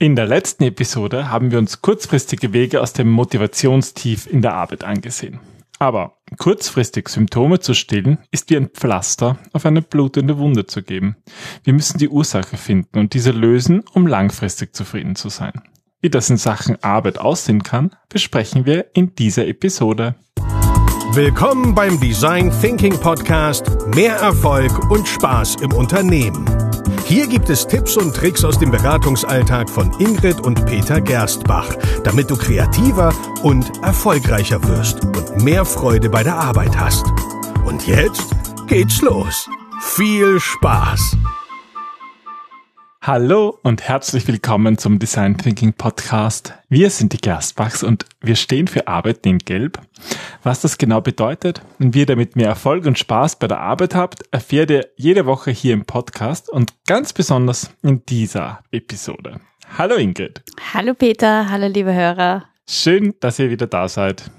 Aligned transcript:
In 0.00 0.14
der 0.14 0.26
letzten 0.28 0.62
Episode 0.62 1.28
haben 1.28 1.50
wir 1.50 1.58
uns 1.58 1.82
kurzfristige 1.82 2.52
Wege 2.52 2.80
aus 2.80 2.92
dem 2.92 3.10
Motivationstief 3.10 4.28
in 4.28 4.42
der 4.42 4.54
Arbeit 4.54 4.84
angesehen. 4.84 5.40
Aber 5.80 6.18
kurzfristig 6.38 7.08
Symptome 7.08 7.58
zu 7.58 7.74
stillen, 7.74 8.18
ist 8.30 8.48
wie 8.48 8.56
ein 8.56 8.68
Pflaster 8.68 9.38
auf 9.52 9.66
eine 9.66 9.82
blutende 9.82 10.38
Wunde 10.38 10.66
zu 10.66 10.84
geben. 10.84 11.16
Wir 11.64 11.72
müssen 11.72 11.98
die 11.98 12.08
Ursache 12.08 12.56
finden 12.56 12.96
und 12.96 13.12
diese 13.12 13.32
lösen, 13.32 13.82
um 13.92 14.06
langfristig 14.06 14.72
zufrieden 14.72 15.16
zu 15.16 15.30
sein. 15.30 15.62
Wie 16.00 16.10
das 16.10 16.30
in 16.30 16.36
Sachen 16.36 16.80
Arbeit 16.80 17.18
aussehen 17.18 17.64
kann, 17.64 17.90
besprechen 18.08 18.66
wir 18.66 18.86
in 18.94 19.16
dieser 19.16 19.48
Episode. 19.48 20.14
Willkommen 21.10 21.74
beim 21.74 21.98
Design 21.98 22.52
Thinking 22.60 23.00
Podcast 23.00 23.66
Mehr 23.96 24.14
Erfolg 24.14 24.92
und 24.92 25.08
Spaß 25.08 25.56
im 25.56 25.72
Unternehmen. 25.72 26.67
Hier 27.04 27.26
gibt 27.26 27.50
es 27.50 27.66
Tipps 27.66 27.96
und 27.96 28.14
Tricks 28.14 28.44
aus 28.44 28.58
dem 28.58 28.70
Beratungsalltag 28.70 29.70
von 29.70 29.90
Ingrid 29.98 30.40
und 30.40 30.66
Peter 30.66 31.00
Gerstbach, 31.00 31.74
damit 32.04 32.30
du 32.30 32.36
kreativer 32.36 33.14
und 33.42 33.82
erfolgreicher 33.82 34.62
wirst 34.64 35.04
und 35.04 35.42
mehr 35.42 35.64
Freude 35.64 36.10
bei 36.10 36.22
der 36.22 36.36
Arbeit 36.36 36.78
hast. 36.78 37.06
Und 37.64 37.86
jetzt 37.86 38.26
geht's 38.66 39.00
los. 39.00 39.48
Viel 39.80 40.40
Spaß! 40.40 41.16
Hallo 43.08 43.58
und 43.62 43.88
herzlich 43.88 44.28
willkommen 44.28 44.76
zum 44.76 44.98
Design 44.98 45.38
Thinking 45.38 45.72
Podcast. 45.72 46.52
Wir 46.68 46.90
sind 46.90 47.14
die 47.14 47.16
Gerstbachs 47.16 47.82
und 47.82 48.04
wir 48.20 48.36
stehen 48.36 48.68
für 48.68 48.86
Arbeit 48.86 49.24
in 49.24 49.38
Gelb. 49.38 49.80
Was 50.42 50.60
das 50.60 50.76
genau 50.76 51.00
bedeutet 51.00 51.62
und 51.78 51.94
wie 51.94 52.00
ihr 52.00 52.06
damit 52.06 52.36
mehr 52.36 52.48
Erfolg 52.48 52.84
und 52.84 52.98
Spaß 52.98 53.36
bei 53.36 53.48
der 53.48 53.60
Arbeit 53.60 53.94
habt, 53.94 54.24
erfährt 54.30 54.70
ihr 54.70 54.88
jede 54.96 55.24
Woche 55.24 55.50
hier 55.50 55.72
im 55.72 55.86
Podcast 55.86 56.50
und 56.50 56.74
ganz 56.86 57.14
besonders 57.14 57.70
in 57.82 58.04
dieser 58.04 58.62
Episode. 58.72 59.40
Hallo 59.78 59.94
Ingrid. 59.94 60.42
Hallo 60.74 60.92
Peter, 60.92 61.48
hallo 61.48 61.68
liebe 61.68 61.94
Hörer. 61.94 62.44
Schön, 62.68 63.14
dass 63.20 63.38
ihr 63.38 63.48
wieder 63.48 63.68
da 63.68 63.88
seid. 63.88 64.30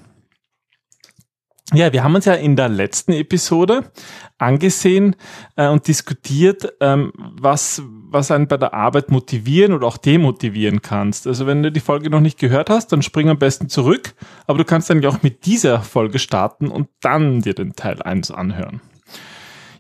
Ja, 1.74 1.94
wir 1.94 2.04
haben 2.04 2.16
uns 2.16 2.26
ja 2.26 2.34
in 2.34 2.56
der 2.56 2.68
letzten 2.68 3.12
Episode 3.12 3.92
angesehen 4.40 5.16
äh, 5.56 5.68
und 5.68 5.88
diskutiert, 5.88 6.74
ähm, 6.80 7.12
was, 7.16 7.84
was 7.86 8.32
einen 8.32 8.48
bei 8.48 8.58
der 8.58 8.74
Arbeit 8.74 9.12
motivieren 9.12 9.74
oder 9.74 9.86
auch 9.86 9.98
demotivieren 9.98 10.82
kannst. 10.82 11.28
Also 11.28 11.46
wenn 11.46 11.62
du 11.62 11.72
die 11.72 11.80
Folge 11.80 12.10
noch 12.10 12.22
nicht 12.22 12.40
gehört 12.40 12.72
hast, 12.72 12.92
dann 12.92 13.04
spring 13.04 13.30
am 13.30 13.38
besten 13.38 13.70
zurück, 13.70 14.16
aber 14.48 14.58
du 14.58 14.66
kannst 14.66 14.90
dann 14.90 15.04
ja 15.04 15.10
auch 15.10 15.22
mit 15.22 15.46
dieser 15.46 15.82
Folge 15.82 16.18
starten 16.18 16.70
und 16.70 16.90
dann 17.02 17.42
dir 17.42 17.54
den 17.54 17.76
Teil 17.76 18.02
1 18.02 18.32
anhören. 18.32 18.82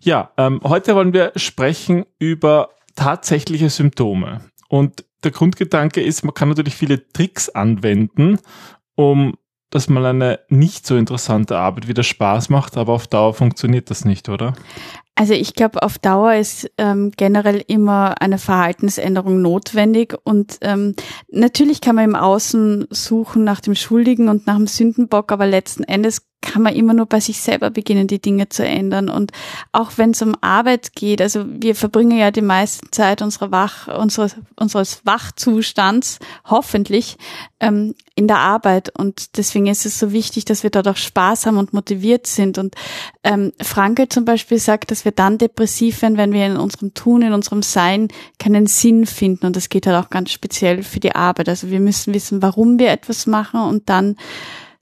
Ja, 0.01 0.31
ähm, 0.37 0.61
heute 0.63 0.93
wollen 0.93 1.13
wir 1.13 1.31
sprechen 1.37 2.05
über 2.19 2.69
tatsächliche 2.95 3.71
Symptome. 3.71 4.41
Und 4.67 5.05
der 5.23 5.31
Grundgedanke 5.31 6.01
ist, 6.01 6.23
man 6.23 6.35
kann 6.35 6.49
natürlich 6.49 6.75
viele 6.75 7.07
Tricks 7.11 7.49
anwenden, 7.49 8.37
um 8.95 9.35
dass 9.69 9.89
mal 9.89 10.05
eine 10.05 10.39
nicht 10.49 10.87
so 10.87 10.95
interessante 10.95 11.57
Arbeit 11.57 11.87
wieder 11.87 12.03
Spaß 12.03 12.49
macht, 12.49 12.77
aber 12.77 12.93
auf 12.93 13.07
Dauer 13.07 13.33
funktioniert 13.33 13.89
das 13.89 14.05
nicht, 14.05 14.29
oder? 14.29 14.53
Also 15.15 15.33
ich 15.33 15.53
glaube, 15.53 15.83
auf 15.83 15.99
Dauer 15.99 16.35
ist 16.35 16.71
ähm, 16.77 17.11
generell 17.17 17.61
immer 17.67 18.21
eine 18.21 18.37
Verhaltensänderung 18.37 19.41
notwendig 19.41 20.15
und 20.23 20.59
ähm, 20.61 20.95
natürlich 21.29 21.81
kann 21.81 21.97
man 21.97 22.05
im 22.05 22.15
Außen 22.15 22.87
suchen 22.89 23.43
nach 23.43 23.59
dem 23.59 23.75
Schuldigen 23.75 24.29
und 24.29 24.47
nach 24.47 24.55
dem 24.55 24.67
Sündenbock, 24.67 25.33
aber 25.33 25.45
letzten 25.45 25.83
Endes 25.83 26.28
kann 26.41 26.61
man 26.61 26.73
immer 26.73 26.93
nur 26.93 27.05
bei 27.05 27.19
sich 27.19 27.41
selber 27.41 27.69
beginnen, 27.69 28.07
die 28.07 28.21
Dinge 28.21 28.49
zu 28.49 28.65
ändern. 28.65 29.09
Und 29.09 29.31
auch 29.71 29.91
wenn 29.97 30.11
es 30.11 30.21
um 30.21 30.35
Arbeit 30.41 30.95
geht, 30.95 31.21
also 31.21 31.45
wir 31.47 31.75
verbringen 31.75 32.17
ja 32.17 32.31
die 32.31 32.41
meiste 32.41 32.89
Zeit 32.91 33.21
unserer 33.21 33.51
Wach, 33.51 33.87
unseres, 33.87 34.35
unseres 34.55 35.01
Wachzustands, 35.05 36.19
hoffentlich, 36.45 37.17
ähm, 37.59 37.93
in 38.15 38.27
der 38.27 38.39
Arbeit. 38.39 38.91
Und 38.97 39.37
deswegen 39.37 39.67
ist 39.67 39.85
es 39.85 39.99
so 39.99 40.11
wichtig, 40.11 40.45
dass 40.45 40.63
wir 40.63 40.69
dort 40.69 40.87
auch 40.87 40.97
Spaß 40.97 41.45
haben 41.45 41.57
und 41.57 41.73
motiviert 41.73 42.25
sind. 42.25 42.57
Und 42.57 42.75
ähm, 43.23 43.51
Franke 43.61 44.07
zum 44.07 44.25
Beispiel 44.25 44.59
sagt, 44.59 44.91
dass 44.91 45.05
wir 45.05 45.11
dann 45.11 45.37
depressiv 45.37 46.01
werden, 46.01 46.17
wenn 46.17 46.33
wir 46.33 46.45
in 46.45 46.57
unserem 46.57 46.93
Tun, 46.93 47.21
in 47.21 47.33
unserem 47.33 47.63
Sein 47.63 48.07
keinen 48.39 48.65
Sinn 48.65 49.05
finden. 49.05 49.45
Und 49.45 49.55
das 49.55 49.69
geht 49.69 49.87
halt 49.87 50.03
auch 50.03 50.09
ganz 50.09 50.31
speziell 50.31 50.83
für 50.83 50.99
die 50.99 51.15
Arbeit. 51.15 51.49
Also 51.49 51.69
wir 51.69 51.79
müssen 51.79 52.13
wissen, 52.13 52.41
warum 52.41 52.79
wir 52.79 52.91
etwas 52.91 53.27
machen 53.27 53.61
und 53.61 53.89
dann 53.89 54.15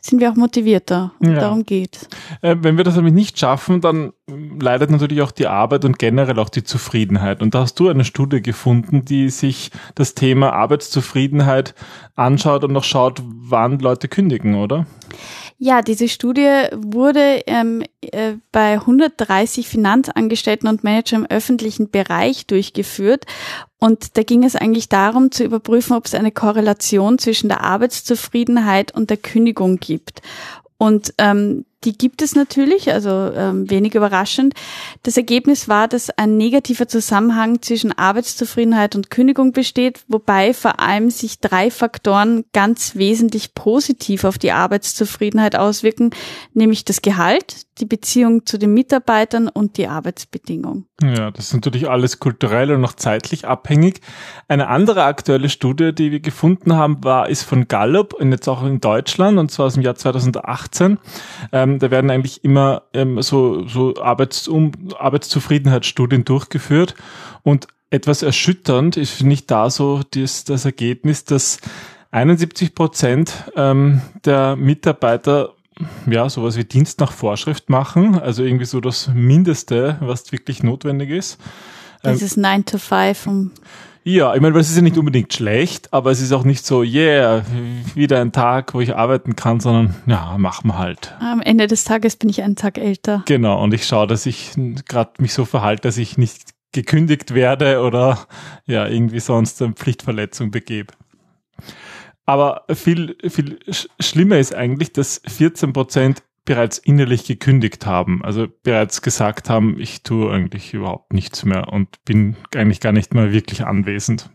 sind 0.08 0.20
wir 0.20 0.32
auch 0.32 0.36
motivierter. 0.36 1.12
Und 1.20 1.34
ja. 1.34 1.40
darum 1.40 1.64
geht. 1.64 2.08
Äh, 2.42 2.56
wenn 2.62 2.78
wir 2.78 2.84
das 2.84 2.96
nämlich 2.96 3.14
nicht 3.14 3.38
schaffen, 3.38 3.82
dann 3.82 4.14
leidet 4.60 4.90
natürlich 4.90 5.22
auch 5.22 5.32
die 5.32 5.48
Arbeit 5.48 5.86
und 5.86 6.00
generell 6.00 6.40
auch 6.40 6.50
die 6.50 6.64
Zufriedenheit. 6.64 7.42
Und 7.42 7.56
da 7.56 7.62
hast 7.62 7.80
du 7.80 7.90
eine 7.90 8.06
Studie 8.06 8.42
gefunden, 8.42 9.06
die 9.06 9.30
sich 9.30 9.72
das 9.96 10.16
Thema 10.16 10.54
Arbeitszufriedenheit 10.54 11.76
anschaut 12.16 12.64
und 12.64 12.74
noch 12.74 12.84
schaut, 12.84 13.22
wann 13.24 13.80
Leute 13.80 14.08
kündigen, 14.08 14.56
oder? 14.56 14.86
Ja, 15.60 15.82
diese 15.82 16.08
Studie 16.08 16.68
wurde 16.72 17.42
ähm, 17.48 17.84
äh, 18.02 18.34
bei 18.52 18.74
130 18.74 19.68
Finanzangestellten 19.68 20.70
und 20.70 20.84
Manager 20.84 21.16
im 21.16 21.26
öffentlichen 21.26 21.90
Bereich 21.90 22.46
durchgeführt. 22.46 23.26
Und 23.80 24.18
da 24.18 24.24
ging 24.24 24.44
es 24.44 24.56
eigentlich 24.56 24.88
darum 24.88 25.32
zu 25.32 25.44
überprüfen, 25.44 25.98
ob 25.98 26.06
es 26.06 26.14
eine 26.14 26.32
Korrelation 26.32 27.18
zwischen 27.18 27.48
der 27.48 27.64
Arbeitszufriedenheit 27.64 28.94
und 28.94 29.10
der 29.10 29.18
Kündigung 29.18 29.78
gibt. 29.78 30.22
Und 30.78 31.16
ähm, 31.18 31.66
die 31.84 31.98
gibt 31.98 32.22
es 32.22 32.36
natürlich, 32.36 32.92
also 32.92 33.10
ähm, 33.10 33.70
wenig 33.70 33.94
überraschend. 33.94 34.54
Das 35.04 35.16
Ergebnis 35.16 35.68
war, 35.68 35.88
dass 35.88 36.10
ein 36.10 36.36
negativer 36.36 36.88
Zusammenhang 36.88 37.62
zwischen 37.62 37.92
Arbeitszufriedenheit 37.92 38.96
und 38.96 39.12
Kündigung 39.12 39.52
besteht, 39.52 40.04
wobei 40.08 40.54
vor 40.54 40.80
allem 40.80 41.12
sich 41.12 41.40
drei 41.40 41.70
Faktoren 41.70 42.46
ganz 42.52 42.96
wesentlich 42.96 43.54
positiv 43.54 44.24
auf 44.24 44.40
die 44.40 44.52
Arbeitszufriedenheit 44.52 45.56
auswirken, 45.56 46.10
nämlich 46.54 46.84
das 46.84 47.04
Gehalt, 47.04 47.68
die 47.80 47.86
Beziehung 47.86 48.46
zu 48.48 48.58
den 48.58 48.74
Mitarbeitern 48.74 49.48
und 49.48 49.78
die 49.78 49.88
Arbeitsbedingungen. 49.88 50.88
Ja, 51.02 51.30
das 51.30 51.48
ist 51.48 51.54
natürlich 51.54 51.88
alles 51.88 52.20
kulturell 52.20 52.72
und 52.72 52.82
noch 52.82 52.94
zeitlich 52.94 53.48
abhängig. 53.48 54.02
Eine 54.48 54.68
andere 54.68 55.04
aktuelle 55.04 55.50
Studie, 55.50 55.94
die 55.94 56.12
wir 56.12 56.22
gefunden 56.22 56.74
haben, 56.74 57.04
war, 57.04 57.30
ist 57.30 57.44
von 57.44 57.68
Gallup 57.68 58.14
und 58.14 58.32
jetzt 58.32 58.48
auch 58.48 58.64
in 58.64 58.80
Deutschland 58.80 59.38
und 59.38 59.52
zwar 59.52 59.68
aus 59.68 59.76
dem 59.76 59.84
Jahr 59.84 59.96
2018. 59.96 60.98
Ähm, 61.52 61.67
da 61.80 61.92
werden 61.92 62.10
eigentlich 62.10 62.44
immer 62.44 62.84
ähm, 62.94 63.22
so, 63.22 63.68
so 63.68 63.96
Arbeits 64.02 64.48
um, 64.48 64.72
Arbeitszufriedenheitsstudien 64.98 66.26
durchgeführt 66.26 66.96
und 67.44 67.68
etwas 67.90 68.22
erschütternd 68.22 68.98
ist 68.98 69.24
nicht 69.24 69.50
da 69.50 69.70
so 69.70 70.02
das, 70.12 70.44
das 70.44 70.66
Ergebnis, 70.66 71.24
dass 71.24 71.60
71 72.12 72.76
Prozent 72.76 73.34
ähm, 73.56 74.02
der 74.26 74.56
Mitarbeiter 74.56 75.54
ja, 76.10 76.28
sowas 76.30 76.58
wie 76.58 76.64
Dienst 76.64 77.00
nach 77.00 77.12
Vorschrift 77.12 77.70
machen, 77.70 78.20
also 78.20 78.44
irgendwie 78.44 78.66
so 78.66 78.82
das 78.82 79.10
Mindeste, 79.14 79.98
was 80.00 80.32
wirklich 80.32 80.64
notwendig 80.64 81.12
ist. 81.12 81.40
Dieses 82.04 82.36
ähm, 82.36 82.44
9 82.44 82.66
to 82.66 82.78
5 82.78 83.28
um 83.28 83.52
ja, 84.08 84.34
ich 84.34 84.40
meine, 84.40 84.58
es 84.58 84.70
ist 84.70 84.78
ja 84.78 84.82
nicht 84.82 84.98
unbedingt 84.98 85.34
schlecht, 85.34 85.92
aber 85.92 86.12
es 86.12 86.22
ist 86.22 86.32
auch 86.32 86.46
nicht 86.46 86.66
so, 86.66 86.82
yeah, 86.82 87.44
wieder 87.94 88.22
ein 88.22 88.32
Tag, 88.32 88.74
wo 88.74 88.80
ich 88.80 88.96
arbeiten 88.96 89.36
kann, 89.36 89.60
sondern 89.60 89.96
ja, 90.06 90.38
machen 90.38 90.70
wir 90.70 90.78
halt. 90.78 91.14
Am 91.20 91.42
Ende 91.42 91.68
des 91.68 91.84
Tages 91.84 92.16
bin 92.16 92.30
ich 92.30 92.42
einen 92.42 92.56
Tag 92.56 92.78
älter. 92.78 93.24
Genau, 93.26 93.62
und 93.62 93.74
ich 93.74 93.86
schaue, 93.86 94.08
dass 94.08 94.26
ich 94.26 94.54
gerade 94.88 95.12
mich 95.20 95.34
so 95.34 95.44
verhalte, 95.44 95.82
dass 95.82 95.98
ich 95.98 96.18
nicht 96.18 96.52
gekündigt 96.72 97.34
werde 97.34 97.82
oder 97.82 98.28
ja, 98.66 98.88
irgendwie 98.88 99.20
sonst 99.20 99.62
eine 99.62 99.74
Pflichtverletzung 99.74 100.52
begebe. 100.52 100.94
Aber 102.26 102.64
viel, 102.74 103.18
viel 103.28 103.60
schlimmer 104.00 104.38
ist 104.38 104.56
eigentlich, 104.56 104.94
dass 104.94 105.22
14 105.28 105.74
Prozent 105.74 106.24
bereits 106.48 106.78
innerlich 106.78 107.26
gekündigt 107.26 107.86
haben, 107.86 108.24
also 108.24 108.48
bereits 108.64 109.04
gesagt 109.04 109.50
haben, 109.50 109.78
ich 109.80 110.02
tue 110.02 110.32
eigentlich 110.32 110.74
überhaupt 110.74 111.14
nichts 111.14 111.44
mehr 111.44 111.72
und 111.72 112.04
bin 112.06 112.38
eigentlich 112.56 112.80
gar 112.80 112.94
nicht 112.94 113.14
mehr 113.14 113.32
wirklich 113.34 113.66
anwesend. 113.66 114.30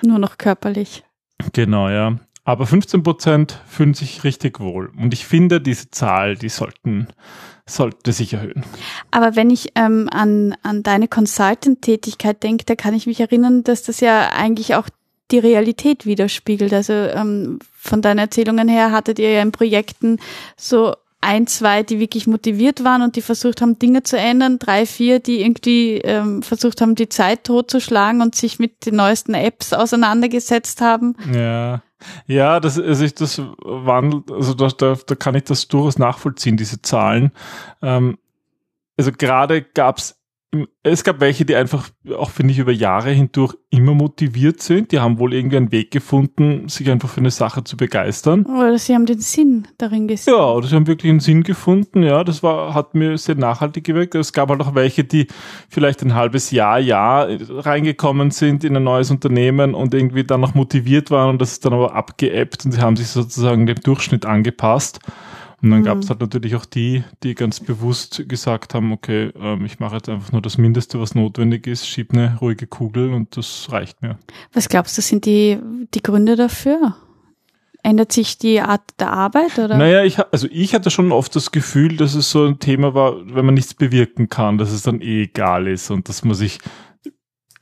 Nur 0.00 0.18
noch 0.18 0.38
körperlich. 0.38 1.04
Genau, 1.52 1.90
ja. 1.90 2.18
Aber 2.44 2.66
15 2.66 3.02
Prozent 3.02 3.58
fühlen 3.66 3.94
sich 3.94 4.24
richtig 4.24 4.60
wohl. 4.60 4.92
Und 4.96 5.12
ich 5.12 5.26
finde, 5.26 5.60
diese 5.60 5.90
Zahl, 5.90 6.36
die 6.36 6.48
sollten, 6.48 7.08
sollte 7.66 8.12
sich 8.12 8.32
erhöhen. 8.32 8.64
Aber 9.10 9.34
wenn 9.34 9.50
ich 9.50 9.72
ähm, 9.74 10.08
an, 10.10 10.54
an 10.62 10.82
deine 10.84 11.08
Consultant-Tätigkeit 11.08 12.42
denke, 12.42 12.64
da 12.64 12.76
kann 12.76 12.94
ich 12.94 13.06
mich 13.06 13.20
erinnern, 13.20 13.64
dass 13.64 13.82
das 13.82 14.00
ja 14.00 14.30
eigentlich 14.30 14.76
auch 14.76 14.88
die 15.32 15.38
Realität 15.40 16.06
widerspiegelt. 16.06 16.72
Also 16.72 16.92
ähm, 16.92 17.58
von 17.72 18.02
deinen 18.02 18.18
Erzählungen 18.18 18.68
her 18.68 18.92
hattet 18.92 19.18
ihr 19.18 19.32
ja 19.32 19.42
in 19.42 19.52
Projekten 19.52 20.18
so 20.56 20.94
ein, 21.20 21.46
zwei, 21.46 21.82
die 21.82 21.98
wirklich 21.98 22.26
motiviert 22.26 22.82
waren 22.84 23.02
und 23.02 23.16
die 23.16 23.22
versucht 23.22 23.60
haben, 23.60 23.78
Dinge 23.78 24.02
zu 24.02 24.18
ändern, 24.18 24.58
drei, 24.58 24.86
vier, 24.86 25.20
die 25.20 25.42
irgendwie 25.42 25.98
ähm, 25.98 26.42
versucht 26.42 26.80
haben, 26.80 26.94
die 26.94 27.08
Zeit 27.08 27.44
totzuschlagen 27.44 28.22
und 28.22 28.34
sich 28.34 28.58
mit 28.58 28.86
den 28.86 28.96
neuesten 28.96 29.34
Apps 29.34 29.72
auseinandergesetzt 29.72 30.80
haben. 30.80 31.16
Ja. 31.32 31.82
Ja, 32.26 32.60
das, 32.60 32.78
also 32.78 33.04
ich 33.04 33.14
das 33.14 33.42
wandelt, 33.62 34.30
also 34.30 34.54
da, 34.54 34.68
da, 34.68 34.96
da 35.06 35.14
kann 35.14 35.34
ich 35.34 35.44
das 35.44 35.68
durchaus 35.68 35.98
nachvollziehen, 35.98 36.56
diese 36.56 36.80
Zahlen. 36.80 37.30
Ähm, 37.82 38.16
also 38.96 39.12
gerade 39.12 39.60
gab's 39.62 40.19
es 40.82 41.04
gab 41.04 41.20
welche, 41.20 41.44
die 41.44 41.54
einfach, 41.54 41.90
auch 42.16 42.30
finde 42.30 42.52
ich, 42.52 42.58
über 42.58 42.72
Jahre 42.72 43.10
hindurch 43.10 43.54
immer 43.70 43.94
motiviert 43.94 44.60
sind. 44.60 44.90
Die 44.90 44.98
haben 44.98 45.20
wohl 45.20 45.32
irgendwie 45.32 45.58
einen 45.58 45.70
Weg 45.70 45.92
gefunden, 45.92 46.68
sich 46.68 46.90
einfach 46.90 47.08
für 47.08 47.20
eine 47.20 47.30
Sache 47.30 47.62
zu 47.62 47.76
begeistern. 47.76 48.44
Oder 48.46 48.76
sie 48.76 48.94
haben 48.94 49.06
den 49.06 49.20
Sinn 49.20 49.68
darin 49.78 50.08
gesehen. 50.08 50.34
Ja, 50.34 50.50
oder 50.50 50.66
sie 50.66 50.74
haben 50.74 50.88
wirklich 50.88 51.10
einen 51.10 51.20
Sinn 51.20 51.44
gefunden. 51.44 52.02
Ja, 52.02 52.24
das 52.24 52.42
war, 52.42 52.74
hat 52.74 52.96
mir 52.96 53.16
sehr 53.16 53.36
nachhaltig 53.36 53.84
gewirkt. 53.84 54.16
Es 54.16 54.32
gab 54.32 54.48
halt 54.48 54.60
auch 54.60 54.74
welche, 54.74 55.04
die 55.04 55.28
vielleicht 55.68 56.02
ein 56.02 56.16
halbes 56.16 56.50
Jahr, 56.50 56.80
Jahr 56.80 57.28
reingekommen 57.48 58.32
sind 58.32 58.64
in 58.64 58.76
ein 58.76 58.82
neues 58.82 59.12
Unternehmen 59.12 59.74
und 59.74 59.94
irgendwie 59.94 60.24
dann 60.24 60.40
noch 60.40 60.54
motiviert 60.54 61.12
waren 61.12 61.30
und 61.30 61.40
das 61.40 61.52
ist 61.52 61.64
dann 61.64 61.74
aber 61.74 61.94
abgeebbt 61.94 62.64
und 62.64 62.72
sie 62.72 62.80
haben 62.80 62.96
sich 62.96 63.08
sozusagen 63.08 63.66
dem 63.66 63.80
Durchschnitt 63.80 64.26
angepasst. 64.26 64.98
Und 65.62 65.70
dann 65.70 65.80
mhm. 65.80 65.84
gab 65.84 65.98
es 65.98 66.08
halt 66.08 66.20
natürlich 66.20 66.54
auch 66.56 66.64
die, 66.64 67.04
die 67.22 67.34
ganz 67.34 67.60
bewusst 67.60 68.28
gesagt 68.28 68.74
haben, 68.74 68.92
okay, 68.92 69.30
ähm, 69.38 69.64
ich 69.64 69.78
mache 69.78 69.96
jetzt 69.96 70.08
einfach 70.08 70.32
nur 70.32 70.40
das 70.40 70.56
Mindeste, 70.56 71.00
was 71.00 71.14
notwendig 71.14 71.66
ist, 71.66 71.86
schieb 71.86 72.12
eine 72.12 72.38
ruhige 72.40 72.66
Kugel 72.66 73.12
und 73.12 73.36
das 73.36 73.68
reicht 73.70 74.00
mir. 74.00 74.18
Was 74.52 74.68
glaubst 74.68 74.96
du, 74.96 75.02
sind 75.02 75.26
die, 75.26 75.58
die 75.94 76.02
Gründe 76.02 76.36
dafür? 76.36 76.96
Ändert 77.82 78.12
sich 78.12 78.36
die 78.38 78.60
Art 78.60 78.82
der 78.98 79.12
Arbeit 79.12 79.58
oder? 79.58 79.76
Naja, 79.76 80.04
ich, 80.04 80.18
also 80.18 80.46
ich 80.50 80.74
hatte 80.74 80.90
schon 80.90 81.12
oft 81.12 81.34
das 81.34 81.50
Gefühl, 81.50 81.96
dass 81.96 82.14
es 82.14 82.30
so 82.30 82.44
ein 82.44 82.58
Thema 82.58 82.94
war, 82.94 83.14
wenn 83.26 83.44
man 83.44 83.54
nichts 83.54 83.74
bewirken 83.74 84.28
kann, 84.28 84.58
dass 84.58 84.70
es 84.70 84.82
dann 84.82 85.00
eh 85.00 85.22
egal 85.22 85.66
ist 85.66 85.90
und 85.90 86.08
dass 86.08 86.24
man 86.24 86.34
sich 86.34 86.58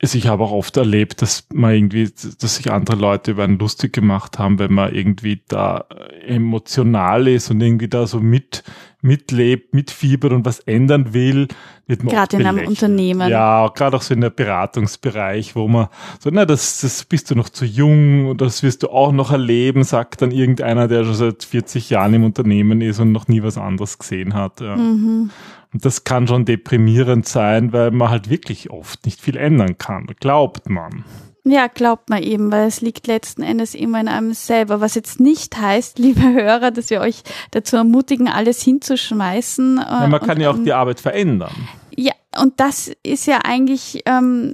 also 0.01 0.17
ich 0.17 0.27
habe 0.27 0.43
auch 0.43 0.51
oft 0.51 0.77
erlebt, 0.77 1.21
dass 1.21 1.45
man 1.53 1.73
irgendwie, 1.73 2.09
dass 2.39 2.55
sich 2.55 2.71
andere 2.71 2.95
Leute 2.95 3.31
über 3.31 3.43
einen 3.43 3.59
lustig 3.59 3.91
gemacht 3.91 4.39
haben, 4.39 4.57
wenn 4.57 4.73
man 4.73 4.95
irgendwie 4.95 5.41
da 5.49 5.85
emotional 6.25 7.27
ist 7.27 7.51
und 7.51 7.59
irgendwie 7.59 7.89
da 7.89 8.07
so 8.07 8.21
mit, 8.21 8.63
mitlebt, 9.01 9.73
mitfiebert 9.73 10.31
und 10.31 10.45
was 10.45 10.59
ändern 10.61 11.13
will. 11.13 11.49
Gerade 11.87 12.37
in 12.37 12.45
einem 12.45 12.67
Unternehmen. 12.67 13.29
Ja, 13.29 13.67
gerade 13.75 13.97
auch 13.97 14.01
so 14.01 14.13
in 14.13 14.21
der 14.21 14.29
Beratungsbereich, 14.29 15.55
wo 15.57 15.67
man 15.67 15.87
so, 16.19 16.29
na, 16.31 16.45
das, 16.45 16.79
das 16.79 17.03
bist 17.03 17.29
du 17.31 17.35
noch 17.35 17.49
zu 17.49 17.65
jung 17.65 18.27
und 18.27 18.39
das 18.39 18.63
wirst 18.63 18.83
du 18.83 18.89
auch 18.89 19.11
noch 19.11 19.31
erleben, 19.31 19.83
sagt 19.83 20.21
dann 20.21 20.31
irgendeiner, 20.31 20.87
der 20.87 21.03
schon 21.03 21.15
seit 21.15 21.43
40 21.43 21.89
Jahren 21.89 22.13
im 22.13 22.23
Unternehmen 22.23 22.79
ist 22.79 22.99
und 22.99 23.11
noch 23.11 23.27
nie 23.27 23.43
was 23.43 23.57
anderes 23.57 23.97
gesehen 23.97 24.33
hat. 24.33 24.61
Ja. 24.61 24.77
Mhm. 24.77 25.31
Und 25.73 25.85
das 25.85 26.03
kann 26.03 26.27
schon 26.27 26.45
deprimierend 26.45 27.27
sein, 27.27 27.73
weil 27.73 27.91
man 27.91 28.09
halt 28.09 28.29
wirklich 28.29 28.71
oft 28.71 29.05
nicht 29.05 29.21
viel 29.21 29.37
ändern 29.37 29.77
kann, 29.77 30.07
glaubt 30.19 30.69
man. 30.69 31.03
Ja, 31.45 31.67
glaubt 31.67 32.09
man 32.09 32.21
eben, 32.21 32.51
weil 32.51 32.67
es 32.67 32.81
liegt 32.81 33.07
letzten 33.07 33.43
Endes 33.43 33.73
immer 33.73 34.01
in 34.01 34.07
einem 34.07 34.33
selber. 34.33 34.81
Was 34.81 34.95
jetzt 34.95 35.19
nicht 35.19 35.57
heißt, 35.57 35.97
liebe 35.99 36.21
Hörer, 36.21 36.71
dass 36.71 36.89
wir 36.89 37.01
euch 37.01 37.23
dazu 37.51 37.75
ermutigen, 37.75 38.27
alles 38.27 38.61
hinzuschmeißen. 38.61 39.77
Ja, 39.77 40.07
man 40.07 40.21
kann 40.21 40.39
ja 40.39 40.51
auch 40.51 40.63
die 40.63 40.73
Arbeit 40.73 40.99
verändern. 40.99 41.53
Ja, 41.95 42.13
und 42.39 42.59
das 42.59 42.91
ist 43.03 43.25
ja 43.25 43.39
eigentlich 43.43 44.03
ähm, 44.05 44.53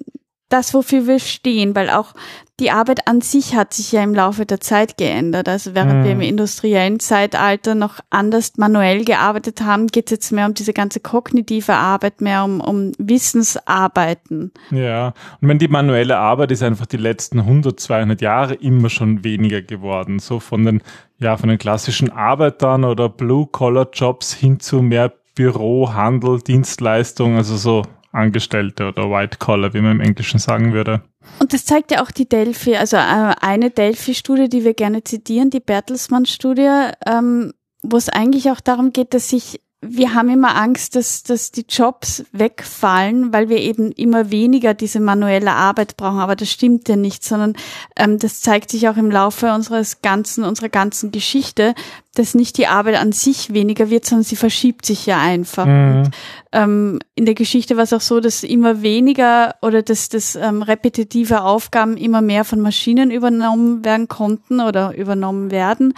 das, 0.50 0.74
wofür 0.74 1.08
wir 1.08 1.20
stehen, 1.20 1.76
weil 1.76 1.90
auch 1.90 2.14
die 2.60 2.72
Arbeit 2.72 3.08
an 3.08 3.20
sich 3.20 3.56
hat 3.56 3.74
sich 3.74 3.92
ja 3.92 4.02
im 4.02 4.16
Laufe 4.16 4.46
der 4.46 4.62
Zeit 4.62 4.98
geändert. 4.98 5.50
Also 5.50 5.76
während 5.76 6.00
mhm. 6.00 6.04
wir 6.06 6.12
im 6.12 6.22
industriellen 6.22 7.00
Zeitalter 7.02 7.76
noch 7.76 8.00
anders 8.10 8.54
manuell 8.58 9.04
gearbeitet 9.04 9.62
haben, 9.62 9.88
geht 9.88 10.06
es 10.06 10.12
jetzt 10.12 10.32
mehr 10.32 10.46
um 10.46 10.54
diese 10.54 10.72
ganze 10.72 11.02
kognitive 11.02 11.74
Arbeit, 11.74 12.22
mehr 12.22 12.46
um, 12.46 12.62
um 12.62 12.94
Wissensarbeiten. 12.98 14.54
Ja, 14.72 15.14
und 15.42 15.50
wenn 15.50 15.60
die 15.60 15.68
manuelle 15.68 16.18
Arbeit 16.18 16.52
ist 16.52 16.64
einfach 16.64 16.86
die 16.86 16.98
letzten 16.98 17.40
100, 17.40 17.78
200 17.78 18.22
Jahre 18.22 18.54
immer 18.54 18.90
schon 18.90 19.26
weniger 19.26 19.62
geworden. 19.62 20.20
So 20.20 20.40
von 20.40 20.64
den, 20.64 20.82
ja, 21.20 21.36
von 21.36 21.50
den 21.50 21.58
klassischen 21.58 22.10
Arbeitern 22.10 22.86
oder 22.86 23.10
Blue-Collar-Jobs 23.10 24.34
hin 24.34 24.62
zu 24.62 24.82
mehr 24.82 25.12
Büro, 25.36 25.94
Handel, 25.94 26.40
Dienstleistung, 26.40 27.36
also 27.36 27.58
so 27.58 27.82
Angestellte 28.16 28.88
oder 28.88 29.10
White 29.10 29.38
Collar, 29.38 29.74
wie 29.74 29.82
man 29.82 29.94
im 29.94 30.02
Englischen 30.02 30.40
sagen 30.40 30.74
würde. 30.74 31.02
Und 31.40 31.54
das 31.54 31.66
zeigt 31.66 31.92
ja 31.92 32.04
auch 32.04 32.12
die 32.12 32.28
Delphi, 32.28 32.76
also 32.76 32.98
äh, 32.98 33.34
eine 33.42 33.70
Delphi-Studie, 33.70 34.50
die 34.50 34.64
wir 34.64 34.74
gerne 34.74 35.04
zitieren, 35.04 35.50
die 35.50 35.60
Bertelsmann-Studie, 35.60 36.92
ähm, 37.06 37.54
wo 37.84 37.98
es 37.98 38.10
eigentlich 38.10 38.50
auch 38.52 38.60
darum 38.60 38.94
geht, 38.94 39.14
dass 39.14 39.30
sich 39.30 39.60
wir 39.82 40.14
haben 40.14 40.30
immer 40.30 40.56
Angst, 40.56 40.96
dass, 40.96 41.24
dass 41.24 41.52
die 41.52 41.66
Jobs 41.68 42.24
wegfallen, 42.32 43.34
weil 43.34 43.50
wir 43.50 43.58
eben 43.58 43.92
immer 43.92 44.32
weniger 44.32 44.74
diese 44.74 45.00
manuelle 45.00 45.52
Arbeit 45.52 45.98
brauchen. 45.98 46.20
Aber 46.20 46.36
das 46.36 46.50
stimmt 46.50 46.90
ja 46.90 46.96
nicht, 46.96 47.24
sondern 47.24 47.54
ähm, 47.96 48.18
das 48.18 48.42
zeigt 48.42 48.72
sich 48.72 48.88
auch 48.90 48.98
im 48.98 49.12
Laufe 49.12 49.54
unseres 49.54 50.02
ganzen, 50.02 50.44
unserer 50.44 50.70
ganzen 50.70 51.12
Geschichte, 51.12 51.76
dass 52.16 52.34
nicht 52.34 52.58
die 52.58 52.68
Arbeit 52.68 52.96
an 52.96 53.12
sich 53.12 53.54
weniger 53.54 53.90
wird, 53.90 54.06
sondern 54.06 54.24
sie 54.24 54.38
verschiebt 54.38 54.86
sich 54.86 55.06
ja 55.06 55.20
einfach. 55.20 55.66
Mhm. 55.66 55.98
Und, 55.98 56.12
ähm, 56.52 57.00
in 57.14 57.26
der 57.26 57.36
Geschichte 57.36 57.76
war 57.78 57.84
es 57.84 57.94
auch 57.94 58.02
so, 58.02 58.20
dass 58.20 58.44
immer 58.44 58.82
weniger 58.82 59.56
oder 59.62 59.82
dass, 59.82 60.10
dass 60.10 60.36
ähm, 60.36 60.62
repetitive 60.62 61.44
Aufgaben 61.44 61.98
immer 61.98 62.22
mehr 62.22 62.46
von 62.46 62.62
Maschinen 62.62 63.12
übernommen 63.12 63.86
werden 63.86 64.08
konnten 64.08 64.62
oder 64.62 64.96
übernommen 64.96 65.52
werden. 65.52 65.94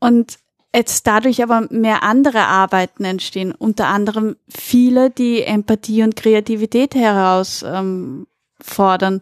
Und 0.00 0.38
jetzt 0.74 1.06
dadurch 1.06 1.42
aber 1.42 1.66
mehr 1.70 2.02
andere 2.02 2.46
Arbeiten 2.46 3.04
entstehen, 3.04 3.52
unter 3.52 3.88
anderem 3.88 4.36
viele, 4.48 5.10
die 5.10 5.42
Empathie 5.42 6.02
und 6.02 6.16
Kreativität 6.16 6.94
herausfordern. 6.94 8.24
Ähm, 9.14 9.20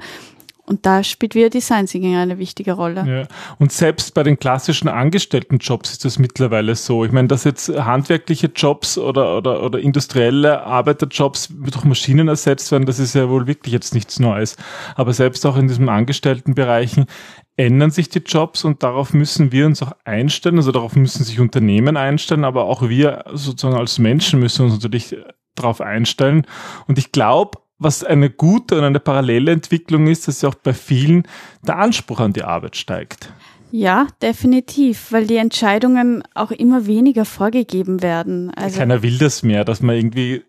und 0.70 0.86
da 0.86 1.02
spielt 1.02 1.34
wieder 1.34 1.50
Design 1.50 1.86
Thinking 1.86 2.14
eine 2.14 2.38
wichtige 2.38 2.74
Rolle. 2.74 3.04
Ja. 3.04 3.26
Und 3.58 3.72
selbst 3.72 4.14
bei 4.14 4.22
den 4.22 4.38
klassischen 4.38 4.86
Angestelltenjobs 4.86 5.90
ist 5.90 6.04
das 6.04 6.20
mittlerweile 6.20 6.76
so. 6.76 7.04
Ich 7.04 7.10
meine, 7.10 7.26
dass 7.26 7.42
jetzt 7.42 7.70
handwerkliche 7.70 8.52
Jobs 8.54 8.96
oder, 8.96 9.36
oder, 9.36 9.64
oder 9.64 9.80
industrielle 9.80 10.62
Arbeiterjobs 10.62 11.48
durch 11.50 11.82
Maschinen 11.82 12.28
ersetzt 12.28 12.70
werden, 12.70 12.86
das 12.86 13.00
ist 13.00 13.16
ja 13.16 13.28
wohl 13.28 13.48
wirklich 13.48 13.72
jetzt 13.72 13.94
nichts 13.94 14.20
Neues. 14.20 14.54
Aber 14.94 15.12
selbst 15.12 15.44
auch 15.44 15.56
in 15.56 15.66
diesen 15.66 15.88
Angestelltenbereichen 15.88 17.06
ändern 17.56 17.90
sich 17.90 18.08
die 18.08 18.20
Jobs 18.20 18.64
und 18.64 18.82
darauf 18.82 19.12
müssen 19.12 19.52
wir 19.52 19.66
uns 19.66 19.82
auch 19.82 19.92
einstellen. 20.04 20.56
Also 20.56 20.72
darauf 20.72 20.96
müssen 20.96 21.24
sich 21.24 21.40
Unternehmen 21.40 21.96
einstellen, 21.96 22.44
aber 22.44 22.64
auch 22.64 22.88
wir 22.88 23.24
sozusagen 23.32 23.76
als 23.76 23.98
Menschen 23.98 24.40
müssen 24.40 24.64
uns 24.64 24.74
natürlich 24.74 25.16
darauf 25.54 25.80
einstellen. 25.80 26.46
Und 26.86 26.98
ich 26.98 27.12
glaube, 27.12 27.58
was 27.78 28.04
eine 28.04 28.30
gute 28.30 28.78
und 28.78 28.84
eine 28.84 29.00
parallele 29.00 29.52
Entwicklung 29.52 30.06
ist, 30.06 30.28
dass 30.28 30.42
ja 30.42 30.50
auch 30.50 30.54
bei 30.54 30.74
vielen 30.74 31.26
der 31.66 31.78
Anspruch 31.78 32.20
an 32.20 32.32
die 32.32 32.44
Arbeit 32.44 32.76
steigt. 32.76 33.32
Ja, 33.72 34.08
definitiv, 34.20 35.12
weil 35.12 35.26
die 35.26 35.36
Entscheidungen 35.36 36.24
auch 36.34 36.50
immer 36.50 36.86
weniger 36.86 37.24
vorgegeben 37.24 38.02
werden. 38.02 38.50
Also 38.54 38.78
Keiner 38.78 39.02
will 39.02 39.18
das 39.18 39.42
mehr, 39.42 39.64
dass 39.64 39.80
man 39.80 39.96
irgendwie 39.96 40.42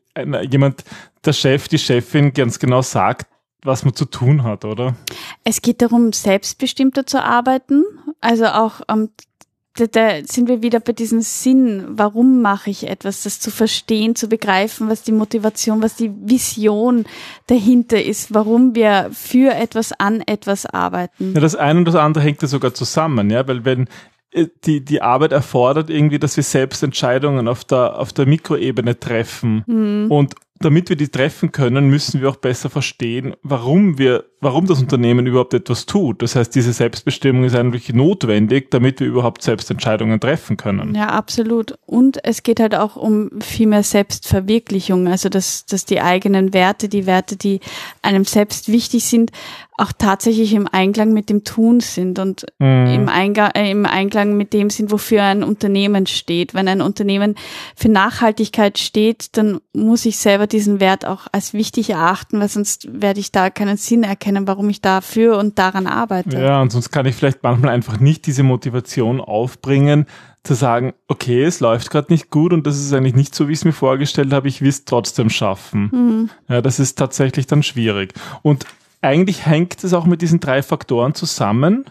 jemand, 0.50 0.83
der 1.24 1.33
Chef, 1.33 1.68
die 1.68 1.77
Chefin 1.77 2.33
ganz 2.33 2.59
genau 2.59 2.81
sagt, 2.81 3.31
was 3.63 3.86
man 3.86 3.94
zu 3.94 4.06
tun 4.06 4.44
hat, 4.44 4.66
oder? 4.66 4.96
Es 5.44 5.62
geht 5.62 5.81
darum, 5.81 6.13
selbstbestimmter 6.13 7.06
zu 7.06 7.24
arbeiten. 7.24 7.84
Also 8.19 8.46
auch 8.48 8.81
ähm, 8.90 9.10
da, 9.76 9.88
da 9.88 10.24
sind 10.26 10.50
wir 10.50 10.62
wieder 10.62 10.80
bei 10.80 10.92
diesem 10.92 11.21
Sinn, 11.21 11.85
warum 11.88 12.42
mache 12.42 12.69
ich 12.69 12.88
etwas, 12.88 13.24
das 13.24 13.40
zu 13.40 13.52
verstehen, 13.52 14.16
zu 14.16 14.28
begreifen, 14.28 14.90
was 14.90 15.04
die 15.04 15.14
Motivation, 15.14 15.81
was 15.81 15.95
die 15.95 16.12
Vision 16.12 17.06
dahinter 17.47 18.04
ist, 18.04 18.33
warum 18.33 18.76
wir 18.76 19.09
für 19.14 19.54
etwas 19.54 19.94
an 19.94 20.21
etwas 20.21 20.66
arbeiten. 20.66 21.33
Ja, 21.33 21.40
das 21.40 21.56
eine 21.56 21.80
und 21.80 21.85
das 21.85 21.95
andere 21.95 22.24
hängt 22.24 22.42
ja 22.42 22.47
sogar 22.47 22.74
zusammen, 22.74 23.30
ja, 23.30 23.47
weil 23.47 23.64
wenn 23.64 23.88
äh, 24.31 24.47
die, 24.66 24.83
die 24.83 25.02
Arbeit 25.02 25.31
erfordert 25.31 25.90
irgendwie, 25.90 26.19
dass 26.19 26.35
wir 26.35 26.44
selbst 26.44 26.83
Entscheidungen 26.83 27.47
auf 27.47 27.64
der, 27.64 27.97
auf 27.97 28.12
der 28.12 28.26
Mikroebene 28.26 29.00
treffen 29.00 29.64
mhm. 29.68 30.12
und 30.12 30.35
damit 30.61 30.89
wir 30.89 30.95
die 30.95 31.09
treffen 31.09 31.51
können, 31.51 31.89
müssen 31.89 32.21
wir 32.21 32.30
auch 32.30 32.35
besser 32.35 32.69
verstehen, 32.69 33.35
warum 33.44 33.97
wir, 33.97 34.25
warum 34.39 34.65
das 34.68 34.81
Unternehmen 34.81 35.25
überhaupt 35.25 35.53
etwas 35.53 35.85
tut. 35.85 36.21
Das 36.21 36.35
heißt, 36.35 36.53
diese 36.56 36.73
Selbstbestimmung 36.73 37.44
ist 37.44 37.56
eigentlich 37.56 37.94
notwendig, 37.94 38.71
damit 38.71 38.99
wir 38.99 39.07
überhaupt 39.07 39.41
selbst 39.41 39.69
Entscheidungen 39.71 40.19
treffen 40.19 40.57
können. 40.57 40.95
Ja, 40.95 41.09
absolut. 41.09 41.75
Und 41.85 42.23
es 42.23 42.44
geht 42.44 42.59
halt 42.59 42.75
auch 42.75 42.95
um 42.95 43.41
viel 43.41 43.68
mehr 43.68 43.83
Selbstverwirklichung. 43.83 45.07
Also, 45.07 45.30
dass, 45.30 45.65
dass 45.65 45.85
die 45.85 46.01
eigenen 46.01 46.53
Werte, 46.53 46.89
die 46.89 47.06
Werte, 47.06 47.35
die 47.35 47.59
einem 48.01 48.25
selbst 48.25 48.71
wichtig 48.71 49.06
sind, 49.06 49.31
auch 49.81 49.91
tatsächlich 49.97 50.53
im 50.53 50.68
Einklang 50.71 51.11
mit 51.11 51.30
dem 51.30 51.44
Tun 51.44 51.80
sind 51.80 52.19
und 52.19 52.45
mhm. 52.59 52.85
im, 52.85 53.09
Eingang, 53.09 53.51
äh, 53.56 53.71
im 53.71 53.87
Einklang 53.87 54.37
mit 54.37 54.53
dem 54.53 54.69
sind, 54.69 54.91
wofür 54.91 55.23
ein 55.23 55.44
Unternehmen 55.44 56.06
steht. 56.06 56.53
Wenn 56.53 56.68
ein 56.68 56.81
Unternehmen 56.81 57.35
für 57.75 57.89
Nachhaltigkeit 57.89 58.77
steht, 58.77 59.37
dann 59.37 59.59
muss 59.73 60.06
ich 60.06 60.19
selber 60.19 60.45
diesen 60.52 60.80
Wert 60.80 61.06
auch 61.06 61.28
als 61.31 61.54
wichtig 61.54 61.90
erachten, 61.90 62.40
weil 62.40 62.50
sonst 62.50 62.88
werde 62.92 63.20
ich 63.20 63.31
da 63.31 63.50
keinen 63.50 63.78
Sinn 63.78 64.04
erkennen, 64.04 64.48
warum 64.48 64.70
ich 64.70 64.81
dafür 64.81 65.38
und 65.38 65.60
daran 65.60 65.88
arbeite. 65.88 66.40
Ja, 66.40 66.62
und 66.62 66.72
sonst 66.72 66.92
kann 66.92 67.06
ich 67.06 67.16
vielleicht 67.16 67.44
manchmal 67.44 67.74
einfach 67.74 68.00
nicht 68.00 68.26
diese 68.26 68.44
Motivation 68.44 69.22
aufbringen, 69.22 70.06
zu 70.44 70.56
sagen, 70.56 70.94
okay, 71.08 71.44
es 71.44 71.60
läuft 71.60 71.92
gerade 71.92 72.12
nicht 72.12 72.31
gut 72.31 72.52
und 72.52 72.66
das 72.66 72.80
ist 72.80 72.94
eigentlich 72.94 73.16
nicht 73.16 73.36
so, 73.36 73.48
wie 73.48 73.54
ich 73.54 73.60
es 73.60 73.66
mir 73.66 73.74
vorgestellt 73.74 74.34
habe, 74.34 74.48
ich 74.48 74.62
will 74.62 74.70
es 74.70 74.86
trotzdem 74.86 75.30
schaffen. 75.30 75.90
Mhm. 75.92 76.30
Ja, 76.50 76.62
das 76.62 76.80
ist 76.80 76.98
tatsächlich 76.98 77.46
dann 77.46 77.62
schwierig. 77.62 78.14
Und 78.42 78.66
eigentlich 79.02 79.46
hängt 79.46 79.84
es 79.84 79.94
auch 79.94 80.06
mit 80.06 80.22
diesen 80.22 80.40
drei 80.40 80.64
Faktoren 80.64 81.14
zusammen. 81.14 81.86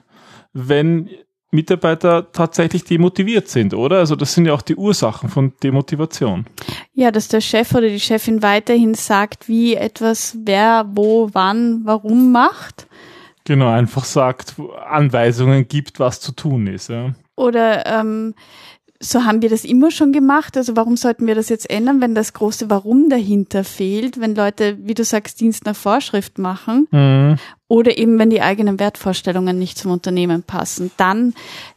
Wenn 0.53 1.11
Mitarbeiter 1.51 2.31
tatsächlich 2.33 2.85
demotiviert 2.85 3.49
sind, 3.49 3.75
oder? 3.75 3.99
Also 3.99 4.15
das 4.15 4.35
sind 4.35 4.47
ja 4.47 4.55
auch 4.55 4.63
die 4.63 4.77
Ursachen 4.77 5.29
von 5.29 5.53
Demotivation. 5.63 6.47
Ja, 6.93 7.11
dass 7.11 7.29
der 7.29 7.41
Chef 7.41 7.75
oder 7.75 7.89
die 7.89 8.01
Chefin 8.01 8.43
weiterhin 8.43 8.95
sagt, 8.95 9.49
wie 9.49 9.75
etwas 9.75 10.37
wer, 10.45 10.87
wo, 10.93 11.31
wann, 11.33 11.83
warum 11.85 12.31
macht. 12.31 12.87
Genau, 13.45 13.69
einfach 13.69 14.05
sagt, 14.05 14.55
Anweisungen 14.89 15.67
gibt, 15.67 15.99
was 15.99 16.21
zu 16.21 16.33
tun 16.33 16.67
ist. 16.69 16.89
Ja. 16.89 17.15
Oder 17.35 17.87
ähm, 17.87 18.35
so 19.03 19.25
haben 19.25 19.41
wir 19.41 19.49
das 19.49 19.65
immer 19.65 19.91
schon 19.91 20.13
gemacht. 20.13 20.57
Also 20.57 20.77
warum 20.77 20.97
sollten 20.97 21.27
wir 21.27 21.35
das 21.35 21.49
jetzt 21.49 21.71
ändern, 21.71 22.03
wenn 22.03 22.15
das 22.15 22.35
große 22.35 22.69
Warum 22.69 23.09
dahinter 23.09 23.65
fehlt, 23.65 24.21
wenn 24.21 24.35
Leute, 24.35 24.77
wie 24.83 24.95
du 24.95 25.05
sagst, 25.05 25.41
Dienst 25.41 25.65
nach 25.65 25.75
Vorschrift 25.75 26.39
machen 26.39 26.87
mhm. 26.91 27.37
oder 27.67 27.97
eben 27.97 28.19
wenn 28.19 28.29
die 28.29 28.43
eigenen 28.43 28.79
Wertvorstellungen 28.79 29.59
nicht 29.59 29.79
zum 29.79 29.91
Unternehmen 29.91 30.43
passen, 30.43 30.91
dann 30.99 31.35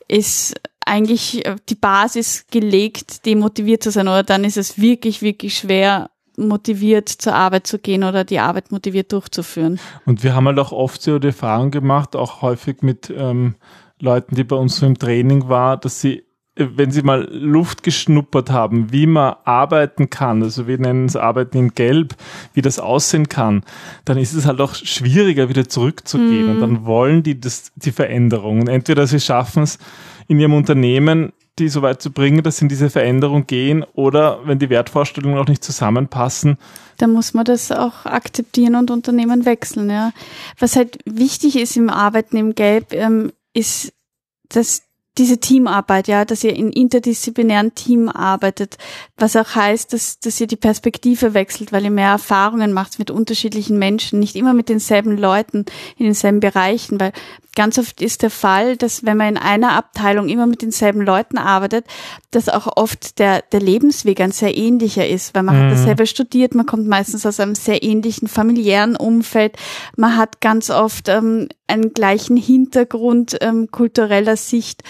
ist 0.10 0.60
eigentlich 0.86 1.44
die 1.70 1.76
Basis 1.76 2.46
gelegt, 2.52 3.26
demotiviert 3.26 3.84
zu 3.84 3.92
sein 3.92 4.10
oder 4.10 4.24
dann 4.24 4.44
ist 4.44 4.58
es 4.58 4.78
wirklich, 4.78 5.22
wirklich 5.22 5.58
schwer, 5.58 6.10
motiviert 6.36 7.08
zur 7.08 7.36
Arbeit 7.36 7.68
zu 7.68 7.80
gehen 7.80 8.04
oder 8.04 8.26
die 8.26 8.40
Arbeit 8.40 8.72
motiviert 8.72 9.14
durchzuführen. 9.14 9.80
Und 10.06 10.24
wir 10.24 10.36
haben 10.36 10.48
halt 10.48 10.60
auch 10.60 10.72
oft 10.72 11.02
so 11.02 11.20
die 11.20 11.28
Erfahrung 11.28 11.72
gemacht, 11.72 12.16
auch 12.16 12.42
häufig 12.42 12.82
mit 12.82 13.14
ähm, 13.16 13.56
Leuten, 14.02 14.36
die 14.36 14.44
bei 14.44 14.56
uns 14.56 14.78
so 14.78 14.86
im 14.86 14.98
Training 14.98 15.48
war, 15.48 15.78
dass 15.78 16.02
sie 16.02 16.24
wenn 16.56 16.92
Sie 16.92 17.02
mal 17.02 17.28
Luft 17.32 17.82
geschnuppert 17.82 18.52
haben, 18.52 18.92
wie 18.92 19.08
man 19.08 19.36
arbeiten 19.44 20.10
kann, 20.10 20.44
also 20.44 20.68
wir 20.68 20.78
nennen 20.78 21.06
es 21.06 21.16
Arbeiten 21.16 21.58
in 21.58 21.74
Gelb, 21.74 22.16
wie 22.54 22.62
das 22.62 22.78
aussehen 22.80 23.28
kann, 23.28 23.64
dann 24.06 24.18
ist 24.18 24.34
es 24.34 24.46
halt 24.46 24.62
auch 24.62 24.76
schwieriger, 24.76 25.50
wieder 25.50 25.68
zurückzugehen. 25.68 26.48
Mm. 26.48 26.50
Und 26.52 26.60
dann 26.62 26.86
wollen 26.86 27.24
die 27.24 27.40
das, 27.40 27.72
die 27.76 27.92
Veränderungen. 27.92 28.68
Entweder 28.68 29.08
sie 29.08 29.20
schaffen 29.20 29.64
es 29.64 29.80
in 30.28 30.40
ihrem 30.40 30.54
Unternehmen, 30.54 31.34
die 31.60 31.70
so 31.70 31.82
weit 31.82 32.02
zu 32.02 32.12
bringen, 32.12 32.44
dass 32.44 32.58
sie 32.58 32.66
in 32.66 32.70
diese 32.70 32.90
Veränderung 32.90 33.48
gehen, 33.48 33.84
oder 33.94 34.40
wenn 34.46 34.60
die 34.60 34.70
Wertvorstellungen 34.70 35.38
auch 35.38 35.48
nicht 35.48 35.64
zusammenpassen. 35.64 36.58
Dann 36.98 37.12
muss 37.12 37.34
man 37.34 37.46
das 37.46 37.72
auch 37.72 38.06
akzeptieren 38.06 38.76
und 38.76 38.92
Unternehmen 38.92 39.46
wechseln, 39.46 39.90
ja. 39.90 40.12
Was 40.60 40.76
halt 40.76 41.00
wichtig 41.06 41.56
ist 41.58 41.78
im 41.78 41.90
Arbeiten 41.90 42.38
im 42.38 42.56
Gelb, 42.56 42.94
ähm, 42.94 43.32
ist, 43.54 43.94
dass 44.50 44.84
diese 45.18 45.40
Teamarbeit, 45.40 46.08
ja, 46.08 46.26
dass 46.26 46.44
ihr 46.44 46.56
in 46.56 46.72
interdisziplinären 46.72 47.76
Team 47.76 48.10
arbeitet, 48.10 48.78
was 49.18 49.36
auch 49.36 49.56
heißt, 49.56 49.94
dass, 49.94 50.20
dass 50.20 50.42
ihr 50.42 50.48
die 50.48 50.56
Perspektive 50.56 51.34
wechselt, 51.34 51.72
weil 51.72 51.84
ihr 51.84 51.92
mehr 51.92 52.10
Erfahrungen 52.10 52.74
macht 52.74 52.98
mit 53.00 53.12
unterschiedlichen 53.12 53.78
Menschen, 53.78 54.20
nicht 54.20 54.36
immer 54.36 54.54
mit 54.54 54.70
denselben 54.70 55.18
Leuten 55.18 55.66
in 55.98 56.06
denselben 56.06 56.40
Bereichen, 56.40 57.00
weil 57.00 57.14
ganz 57.56 57.78
oft 57.78 58.02
ist 58.02 58.22
der 58.22 58.30
Fall, 58.30 58.78
dass 58.78 59.06
wenn 59.06 59.18
man 59.18 59.30
in 59.30 59.38
einer 59.38 59.74
Abteilung 59.74 60.30
immer 60.30 60.48
mit 60.48 60.62
denselben 60.62 61.02
Leuten 61.02 61.38
arbeitet, 61.38 61.86
dass 62.32 62.50
auch 62.50 62.78
oft 62.78 63.20
der, 63.20 63.42
der 63.52 63.60
Lebensweg 63.60 64.20
ein 64.22 64.32
sehr 64.32 64.58
ähnlicher 64.58 65.08
ist, 65.08 65.36
weil 65.36 65.44
man 65.44 65.58
mhm. 65.58 65.64
hat 65.64 65.72
dasselbe 65.72 66.08
studiert, 66.08 66.56
man 66.56 66.66
kommt 66.66 66.88
meistens 66.88 67.26
aus 67.26 67.40
einem 67.40 67.56
sehr 67.56 67.84
ähnlichen 67.84 68.28
familiären 68.28 68.96
Umfeld, 68.96 69.56
man 69.96 70.18
hat 70.18 70.42
ganz 70.42 70.70
oft 70.70 71.10
ähm, 71.10 71.50
einen 71.68 71.94
gleichen 71.94 72.38
Hintergrund 72.38 73.38
ähm, 73.42 73.70
kultureller 73.72 74.38
Sicht. 74.38 74.84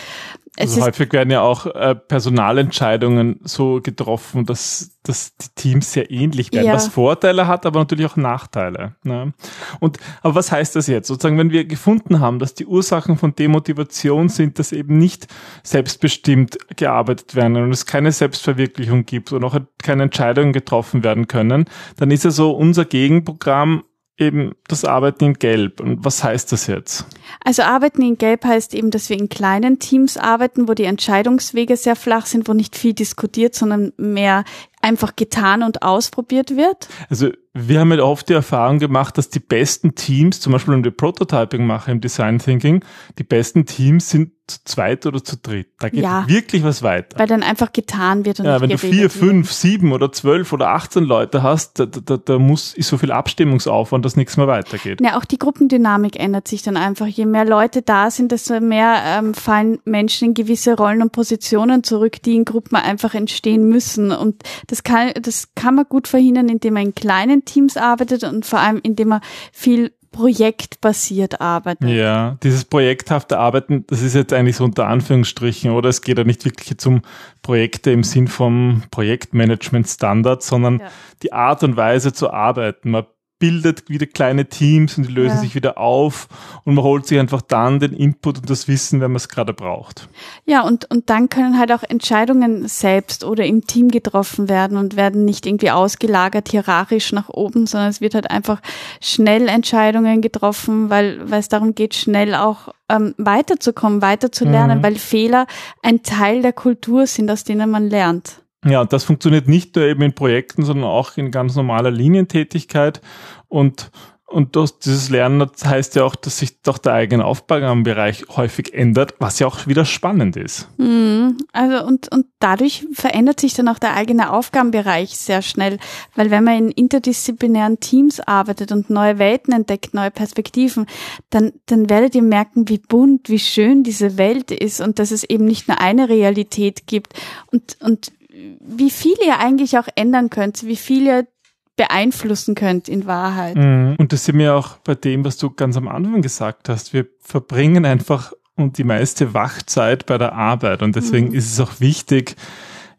Also 0.59 0.83
häufig 0.83 1.11
werden 1.13 1.31
ja 1.31 1.41
auch 1.41 1.65
äh, 1.65 1.95
Personalentscheidungen 1.95 3.39
so 3.43 3.81
getroffen, 3.81 4.45
dass, 4.45 4.99
dass 5.01 5.35
die 5.35 5.47
Teams 5.55 5.91
sehr 5.91 6.11
ähnlich 6.11 6.53
werden, 6.53 6.67
ja. 6.67 6.73
was 6.73 6.89
Vorteile 6.89 7.47
hat, 7.47 7.65
aber 7.65 7.79
natürlich 7.79 8.05
auch 8.05 8.17
Nachteile. 8.17 8.95
Ne? 9.03 9.33
Und 9.79 9.97
aber 10.21 10.35
was 10.35 10.51
heißt 10.51 10.75
das 10.75 10.85
jetzt? 10.85 11.07
Sozusagen, 11.07 11.39
wenn 11.39 11.49
wir 11.49 11.65
gefunden 11.65 12.19
haben, 12.19 12.37
dass 12.37 12.53
die 12.53 12.67
Ursachen 12.67 13.17
von 13.17 13.33
Demotivation 13.33 14.29
sind, 14.29 14.59
dass 14.59 14.73
eben 14.73 14.99
nicht 14.99 15.25
selbstbestimmt 15.63 16.57
gearbeitet 16.75 17.33
werden 17.33 17.57
und 17.57 17.71
es 17.71 17.87
keine 17.87 18.11
Selbstverwirklichung 18.11 19.05
gibt 19.07 19.33
und 19.33 19.43
auch 19.43 19.57
keine 19.81 20.03
Entscheidungen 20.03 20.53
getroffen 20.53 21.03
werden 21.03 21.27
können, 21.27 21.65
dann 21.97 22.11
ist 22.11 22.25
ja 22.25 22.31
so 22.31 22.51
unser 22.51 22.85
Gegenprogramm 22.85 23.85
eben 24.17 24.53
das 24.67 24.85
Arbeiten 24.85 25.23
in 25.25 25.33
Gelb. 25.33 25.79
Und 25.79 26.05
was 26.05 26.23
heißt 26.23 26.51
das 26.51 26.67
jetzt? 26.67 27.05
Also 27.43 27.63
Arbeiten 27.63 28.01
in 28.01 28.17
Gelb 28.17 28.45
heißt 28.45 28.73
eben, 28.73 28.91
dass 28.91 29.09
wir 29.09 29.17
in 29.17 29.29
kleinen 29.29 29.79
Teams 29.79 30.17
arbeiten, 30.17 30.67
wo 30.67 30.73
die 30.73 30.83
Entscheidungswege 30.83 31.77
sehr 31.77 31.95
flach 31.95 32.25
sind, 32.25 32.47
wo 32.47 32.53
nicht 32.53 32.75
viel 32.75 32.93
diskutiert, 32.93 33.55
sondern 33.55 33.93
mehr 33.97 34.43
einfach 34.83 35.15
getan 35.15 35.63
und 35.63 35.81
ausprobiert 35.81 36.55
wird? 36.55 36.87
Also 37.09 37.29
wir 37.53 37.79
haben 37.79 37.91
halt 37.91 38.01
oft 38.01 38.29
die 38.29 38.33
Erfahrung 38.33 38.79
gemacht, 38.79 39.17
dass 39.17 39.29
die 39.29 39.39
besten 39.39 39.93
Teams, 39.93 40.39
zum 40.39 40.53
Beispiel 40.53 40.73
wenn 40.73 40.83
wir 40.83 40.91
Prototyping 40.91 41.65
machen 41.65 41.91
im 41.91 42.01
Design 42.01 42.39
Thinking, 42.39 42.83
die 43.19 43.23
besten 43.23 43.65
Teams 43.65 44.09
sind 44.09 44.31
zu 44.47 44.59
zweit 44.65 45.05
oder 45.05 45.23
zu 45.23 45.37
dritt. 45.37 45.67
Da 45.79 45.87
geht 45.87 46.03
ja, 46.03 46.27
wirklich 46.27 46.63
was 46.63 46.83
weiter. 46.83 47.17
Weil 47.17 47.27
dann 47.27 47.43
einfach 47.43 47.71
getan 47.71 48.25
wird 48.25 48.41
und 48.41 48.45
ja, 48.45 48.59
wenn 48.59 48.71
du 48.71 48.77
vier, 48.77 49.09
fünf, 49.09 49.53
sieben 49.53 49.93
oder 49.93 50.11
zwölf 50.11 50.51
oder 50.51 50.69
achtzehn 50.69 51.05
Leute 51.05 51.43
hast, 51.43 51.79
da, 51.79 51.85
da, 51.85 52.17
da 52.17 52.39
muss 52.39 52.73
ist 52.73 52.89
so 52.89 52.97
viel 52.97 53.13
Abstimmungsaufwand, 53.13 54.03
dass 54.03 54.17
nichts 54.17 54.35
mehr 54.35 54.47
weitergeht. 54.47 54.99
Ja, 54.99 55.17
auch 55.17 55.23
die 55.23 55.39
Gruppendynamik 55.39 56.19
ändert 56.19 56.49
sich 56.49 56.61
dann 56.61 56.75
einfach. 56.75 57.07
Je 57.07 57.25
mehr 57.25 57.45
Leute 57.45 57.83
da 57.83 58.11
sind, 58.11 58.33
desto 58.33 58.59
mehr 58.59 59.01
ähm, 59.05 59.33
fallen 59.33 59.79
Menschen 59.85 60.29
in 60.29 60.33
gewisse 60.33 60.75
Rollen 60.75 61.01
und 61.01 61.13
Positionen 61.13 61.83
zurück, 61.83 62.21
die 62.23 62.35
in 62.35 62.43
Gruppen 62.43 62.75
einfach 62.75 63.13
entstehen 63.13 63.69
müssen. 63.69 64.11
Und 64.11 64.43
das 64.73 64.81
kann, 64.81 65.11
das 65.21 65.49
kann 65.53 65.75
man 65.75 65.85
gut 65.87 66.07
verhindern, 66.07 66.49
indem 66.49 66.73
man 66.73 66.83
in 66.87 66.95
kleinen 66.95 67.45
Teams 67.45 67.77
arbeitet 67.77 68.23
und 68.23 68.43
vor 68.43 68.57
allem 68.57 68.79
indem 68.81 69.09
man 69.09 69.21
viel 69.51 69.91
projektbasiert 70.11 71.41
arbeitet. 71.41 71.87
Ja, 71.87 72.37
dieses 72.41 72.65
projekthafte 72.65 73.37
Arbeiten, 73.37 73.85
das 73.85 74.01
ist 74.01 74.15
jetzt 74.15 74.33
eigentlich 74.33 74.55
so 74.55 74.63
unter 74.63 74.87
Anführungsstrichen, 74.87 75.69
oder? 75.71 75.89
Es 75.89 76.01
geht 76.01 76.17
ja 76.17 76.23
nicht 76.23 76.43
wirklich 76.43 76.71
jetzt 76.71 76.87
um 76.87 77.01
Projekte 77.43 77.91
im 77.91 78.03
Sinn 78.03 78.27
vom 78.27 78.81
Projektmanagement-Standard, 78.89 80.41
sondern 80.41 80.79
ja. 80.79 80.87
die 81.21 81.33
Art 81.33 81.63
und 81.63 81.77
Weise 81.77 82.11
zu 82.11 82.31
arbeiten. 82.31 82.89
Man 82.91 83.05
bildet 83.43 83.89
wieder 83.89 84.05
kleine 84.05 84.45
Teams 84.45 84.97
und 84.97 85.05
die 85.05 85.11
lösen 85.11 85.35
ja. 85.35 85.41
sich 85.41 85.53
wieder 85.53 85.77
auf 85.77 86.29
und 86.63 86.75
man 86.75 86.83
holt 86.85 87.05
sich 87.05 87.19
einfach 87.19 87.41
dann 87.41 87.81
den 87.81 87.91
Input 87.91 88.37
und 88.37 88.49
das 88.49 88.69
Wissen, 88.69 89.01
wenn 89.01 89.11
man 89.11 89.17
es 89.17 89.27
gerade 89.27 89.53
braucht. 89.53 90.07
Ja, 90.45 90.61
und, 90.61 90.89
und 90.89 91.09
dann 91.09 91.27
können 91.27 91.59
halt 91.59 91.73
auch 91.73 91.83
Entscheidungen 91.83 92.69
selbst 92.69 93.25
oder 93.25 93.45
im 93.45 93.67
Team 93.67 93.89
getroffen 93.89 94.47
werden 94.47 94.77
und 94.77 94.95
werden 94.95 95.25
nicht 95.25 95.45
irgendwie 95.45 95.71
ausgelagert 95.71 96.47
hierarchisch 96.47 97.11
nach 97.11 97.27
oben, 97.27 97.67
sondern 97.67 97.89
es 97.89 97.99
wird 97.99 98.15
halt 98.15 98.31
einfach 98.31 98.61
schnell 99.01 99.49
Entscheidungen 99.49 100.21
getroffen, 100.21 100.89
weil, 100.89 101.29
weil 101.29 101.41
es 101.41 101.49
darum 101.49 101.75
geht, 101.75 101.95
schnell 101.95 102.35
auch 102.35 102.69
ähm, 102.87 103.13
weiterzukommen, 103.17 104.01
weiterzulernen, 104.01 104.77
mhm. 104.77 104.83
weil 104.83 104.95
Fehler 104.95 105.47
ein 105.81 106.01
Teil 106.01 106.41
der 106.41 106.53
Kultur 106.53 107.07
sind, 107.07 107.29
aus 107.29 107.43
denen 107.43 107.69
man 107.69 107.89
lernt. 107.89 108.42
Ja, 108.65 108.81
und 108.81 108.93
das 108.93 109.03
funktioniert 109.03 109.47
nicht 109.47 109.75
nur 109.75 109.85
eben 109.85 110.01
in 110.03 110.13
Projekten, 110.13 110.63
sondern 110.63 110.85
auch 110.85 111.17
in 111.17 111.31
ganz 111.31 111.55
normaler 111.55 111.91
Linientätigkeit. 111.91 113.01
Und, 113.49 113.91
und 114.25 114.55
das, 114.55 114.79
dieses 114.79 115.09
Lernen 115.09 115.47
heißt 115.63 115.95
ja 115.95 116.05
auch, 116.05 116.15
dass 116.15 116.39
sich 116.39 116.61
doch 116.61 116.77
der 116.77 116.93
eigene 116.93 117.25
Aufgabenbereich 117.25 118.25
häufig 118.35 118.73
ändert, 118.73 119.15
was 119.19 119.39
ja 119.39 119.47
auch 119.47 119.67
wieder 119.67 119.85
spannend 119.85 120.37
ist. 120.37 120.69
Mhm. 120.77 121.37
Also 121.51 121.85
und, 121.85 122.11
und 122.11 122.25
dadurch 122.39 122.85
verändert 122.93 123.39
sich 123.39 123.53
dann 123.53 123.67
auch 123.67 123.79
der 123.79 123.95
eigene 123.95 124.31
Aufgabenbereich 124.31 125.17
sehr 125.17 125.41
schnell, 125.41 125.77
weil 126.15 126.31
wenn 126.31 126.43
man 126.43 126.57
in 126.57 126.71
interdisziplinären 126.71 127.79
Teams 127.79 128.21
arbeitet 128.21 128.71
und 128.71 128.89
neue 128.89 129.19
Welten 129.19 129.53
entdeckt, 129.53 129.93
neue 129.93 130.11
Perspektiven, 130.11 130.87
dann, 131.29 131.51
dann 131.65 131.89
werdet 131.89 132.15
ihr 132.15 132.23
merken, 132.23 132.69
wie 132.69 132.79
bunt, 132.79 133.29
wie 133.29 133.39
schön 133.39 133.83
diese 133.83 134.17
Welt 134.17 134.51
ist 134.51 134.81
und 134.81 134.99
dass 134.99 135.11
es 135.11 135.23
eben 135.23 135.45
nicht 135.45 135.67
nur 135.67 135.79
eine 135.79 136.09
Realität 136.09 136.87
gibt 136.87 137.13
und, 137.51 137.77
und 137.81 138.11
wie 138.59 138.89
viel 138.89 139.15
ihr 139.25 139.39
eigentlich 139.39 139.77
auch 139.77 139.87
ändern 139.95 140.29
könnt, 140.29 140.65
wie 140.65 140.75
viel 140.75 141.05
ihr 141.05 141.27
beeinflussen 141.75 142.55
könnt 142.55 142.87
in 142.87 143.05
Wahrheit. 143.05 143.55
Mhm. 143.55 143.95
Und 143.97 144.13
das 144.13 144.25
sind 144.25 144.37
wir 144.37 144.55
auch 144.55 144.77
bei 144.77 144.95
dem, 144.95 145.25
was 145.25 145.37
du 145.37 145.49
ganz 145.49 145.75
am 145.77 145.87
Anfang 145.87 146.21
gesagt 146.21 146.69
hast. 146.69 146.93
Wir 146.93 147.07
verbringen 147.19 147.85
einfach 147.85 148.33
und 148.55 148.77
die 148.77 148.83
meiste 148.83 149.33
Wachzeit 149.33 150.05
bei 150.05 150.17
der 150.17 150.33
Arbeit 150.33 150.83
und 150.83 150.95
deswegen 150.95 151.29
mhm. 151.29 151.33
ist 151.33 151.51
es 151.51 151.59
auch 151.59 151.79
wichtig, 151.79 152.35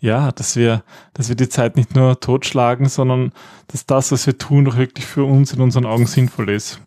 ja, 0.00 0.32
dass 0.32 0.56
wir, 0.56 0.82
dass 1.14 1.28
wir 1.28 1.36
die 1.36 1.48
Zeit 1.48 1.76
nicht 1.76 1.94
nur 1.94 2.18
totschlagen, 2.18 2.88
sondern 2.88 3.32
dass 3.68 3.86
das, 3.86 4.12
was 4.12 4.26
wir 4.26 4.36
tun, 4.36 4.68
auch 4.68 4.76
wirklich 4.76 5.06
für 5.06 5.24
uns 5.24 5.52
in 5.52 5.60
unseren 5.60 5.86
Augen 5.86 6.06
sinnvoll 6.06 6.50
ist. 6.50 6.80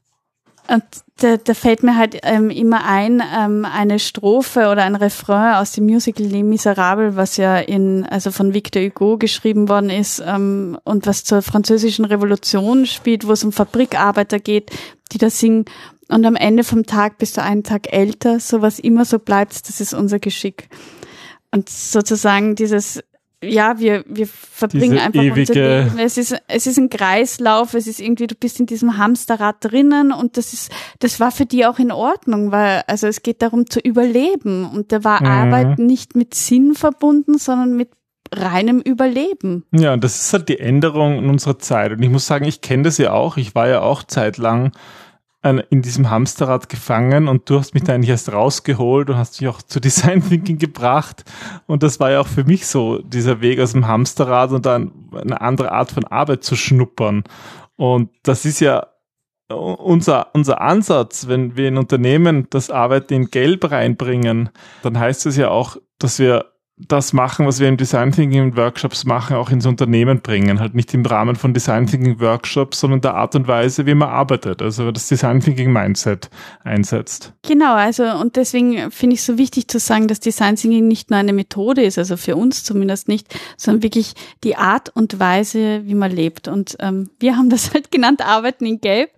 Und 0.69 0.83
da, 1.17 1.37
da 1.37 1.53
fällt 1.53 1.81
mir 1.81 1.95
halt 1.95 2.19
ähm, 2.23 2.49
immer 2.49 2.85
ein, 2.85 3.23
ähm, 3.35 3.65
eine 3.65 3.99
Strophe 3.99 4.69
oder 4.69 4.83
ein 4.83 4.95
Refrain 4.95 5.55
aus 5.55 5.71
dem 5.71 5.85
Musical 5.85 6.25
Les 6.25 6.43
Miserables, 6.43 7.15
was 7.15 7.37
ja 7.37 7.57
in, 7.57 8.05
also 8.05 8.31
von 8.31 8.53
Victor 8.53 8.81
Hugo 8.81 9.17
geschrieben 9.17 9.69
worden 9.69 9.89
ist 9.89 10.21
ähm, 10.25 10.77
und 10.83 11.07
was 11.07 11.23
zur 11.23 11.41
französischen 11.41 12.05
Revolution 12.05 12.85
spielt, 12.85 13.27
wo 13.27 13.31
es 13.31 13.43
um 13.43 13.51
Fabrikarbeiter 13.51 14.39
geht, 14.39 14.71
die 15.11 15.17
da 15.17 15.29
singen. 15.29 15.65
Und 16.09 16.25
am 16.25 16.35
Ende 16.35 16.63
vom 16.63 16.85
Tag 16.85 17.17
bist 17.17 17.37
du 17.37 17.43
einen 17.43 17.63
Tag 17.63 17.91
älter, 17.91 18.39
so 18.39 18.61
was 18.61 18.79
immer 18.79 19.05
so 19.05 19.19
bleibt, 19.19 19.67
das 19.67 19.79
ist 19.81 19.93
unser 19.93 20.19
Geschick. 20.19 20.69
Und 21.51 21.69
sozusagen 21.69 22.55
dieses 22.55 23.01
ja, 23.43 23.77
wir, 23.79 24.03
wir 24.07 24.25
verbringen 24.27 24.93
Diese 24.93 25.01
einfach 25.03 25.21
ewige- 25.21 25.39
unser 25.41 25.53
Leben. 25.83 25.99
Es 25.99 26.17
ist, 26.17 26.35
es 26.47 26.65
ist 26.67 26.77
ein 26.77 26.89
Kreislauf, 26.89 27.73
es 27.75 27.85
ist 27.87 27.99
irgendwie, 27.99 28.27
du 28.27 28.35
bist 28.35 28.59
in 28.59 28.65
diesem 28.65 28.97
Hamsterrad 28.97 29.57
drinnen 29.61 30.11
und 30.11 30.37
das 30.37 30.53
ist, 30.53 30.71
das 30.99 31.19
war 31.19 31.31
für 31.31 31.45
die 31.45 31.65
auch 31.65 31.77
in 31.79 31.91
Ordnung, 31.91 32.51
weil, 32.51 32.83
also 32.87 33.05
es 33.07 33.21
geht 33.21 33.41
darum 33.41 33.69
zu 33.69 33.79
überleben 33.79 34.65
und 34.69 34.91
da 34.91 35.03
war 35.03 35.21
Mhm. 35.21 35.27
Arbeit 35.27 35.79
nicht 35.79 36.15
mit 36.15 36.33
Sinn 36.33 36.73
verbunden, 36.73 37.37
sondern 37.37 37.75
mit 37.75 37.89
reinem 38.35 38.81
Überleben. 38.81 39.63
Ja, 39.71 39.93
und 39.93 40.03
das 40.03 40.19
ist 40.19 40.33
halt 40.33 40.49
die 40.49 40.59
Änderung 40.59 41.17
in 41.19 41.29
unserer 41.29 41.59
Zeit. 41.59 41.91
Und 41.93 42.01
ich 42.03 42.09
muss 42.09 42.27
sagen, 42.27 42.43
ich 42.45 42.59
kenne 42.61 42.83
das 42.83 42.97
ja 42.97 43.13
auch. 43.13 43.37
Ich 43.37 43.55
war 43.55 43.69
ja 43.69 43.81
auch 43.81 44.03
zeitlang 44.03 44.65
an- 44.65 44.71
in 45.43 45.81
diesem 45.81 46.09
Hamsterrad 46.09 46.67
gefangen 46.67 47.27
und 47.27 47.49
du 47.49 47.59
hast 47.59 47.73
mich 47.73 47.83
da 47.83 47.93
eigentlich 47.93 48.09
erst 48.09 48.33
rausgeholt 48.33 49.09
und 49.09 49.17
hast 49.17 49.39
mich 49.39 49.49
auch 49.49 49.61
zu 49.61 49.79
Design 49.81 50.21
Thinking 50.27 50.57
gebracht. 50.57 51.23
Und 51.67 51.83
das 51.83 51.99
war 51.99 52.11
ja 52.11 52.19
auch 52.19 52.27
für 52.27 52.43
mich 52.43 52.67
so, 52.67 52.99
dieser 52.99 53.39
Weg 53.39 53.59
aus 53.59 53.71
dem 53.71 53.87
Hamsterrad 53.87 54.51
und 54.51 54.65
dann 54.65 54.91
eine 55.13 55.39
andere 55.39 55.71
Art 55.71 55.91
von 55.91 56.05
Arbeit 56.05 56.43
zu 56.43 56.55
schnuppern. 56.55 57.23
Und 57.75 58.09
das 58.23 58.45
ist 58.45 58.59
ja 58.59 58.87
unser, 59.49 60.33
unser 60.33 60.59
Ansatz, 60.59 61.27
wenn 61.27 61.55
wir 61.55 61.69
in 61.69 61.77
Unternehmen 61.77 62.47
das 62.49 62.69
Arbeiten 62.69 63.13
in 63.13 63.31
Gelb 63.31 63.71
reinbringen, 63.71 64.49
dann 64.81 64.99
heißt 64.99 65.25
es 65.27 65.37
ja 65.37 65.49
auch, 65.49 65.77
dass 65.99 66.19
wir 66.19 66.45
das 66.79 67.11
machen, 67.11 67.47
was 67.47 67.59
wir 67.59 67.67
im 67.67 67.75
Design 67.75 68.11
Thinking 68.11 68.55
Workshops 68.55 69.03
machen, 69.03 69.35
auch 69.35 69.49
ins 69.49 69.65
Unternehmen 69.65 70.21
bringen. 70.21 70.59
Halt 70.59 70.75
nicht 70.75 70.93
im 70.93 71.03
Rahmen 71.03 71.35
von 71.35 71.51
Design 71.51 71.87
Thinking 71.87 72.19
Workshops, 72.19 72.79
sondern 72.79 73.01
der 73.01 73.15
Art 73.15 73.33
und 73.33 73.47
Weise, 73.47 73.87
wie 73.87 73.95
man 73.95 74.09
arbeitet. 74.09 74.61
Also 74.61 74.91
das 74.91 75.07
Design 75.07 75.39
Thinking 75.39 75.73
Mindset 75.73 76.29
einsetzt. 76.63 77.33
Genau, 77.41 77.73
also 77.73 78.03
und 78.03 78.35
deswegen 78.35 78.91
finde 78.91 79.15
ich 79.15 79.21
es 79.21 79.25
so 79.25 79.39
wichtig 79.39 79.67
zu 79.69 79.79
sagen, 79.79 80.07
dass 80.07 80.19
Design 80.19 80.55
Thinking 80.55 80.87
nicht 80.87 81.09
nur 81.09 81.19
eine 81.19 81.33
Methode 81.33 81.81
ist, 81.81 81.97
also 81.97 82.15
für 82.15 82.35
uns 82.35 82.63
zumindest 82.63 83.07
nicht, 83.07 83.35
sondern 83.57 83.81
wirklich 83.81 84.13
die 84.43 84.55
Art 84.55 84.89
und 84.89 85.19
Weise, 85.19 85.81
wie 85.85 85.95
man 85.95 86.11
lebt. 86.11 86.47
Und 86.47 86.77
ähm, 86.79 87.09
wir 87.19 87.37
haben 87.37 87.49
das 87.49 87.73
halt 87.73 87.89
genannt 87.89 88.23
Arbeiten 88.23 88.67
in 88.67 88.81
Gelb, 88.81 89.09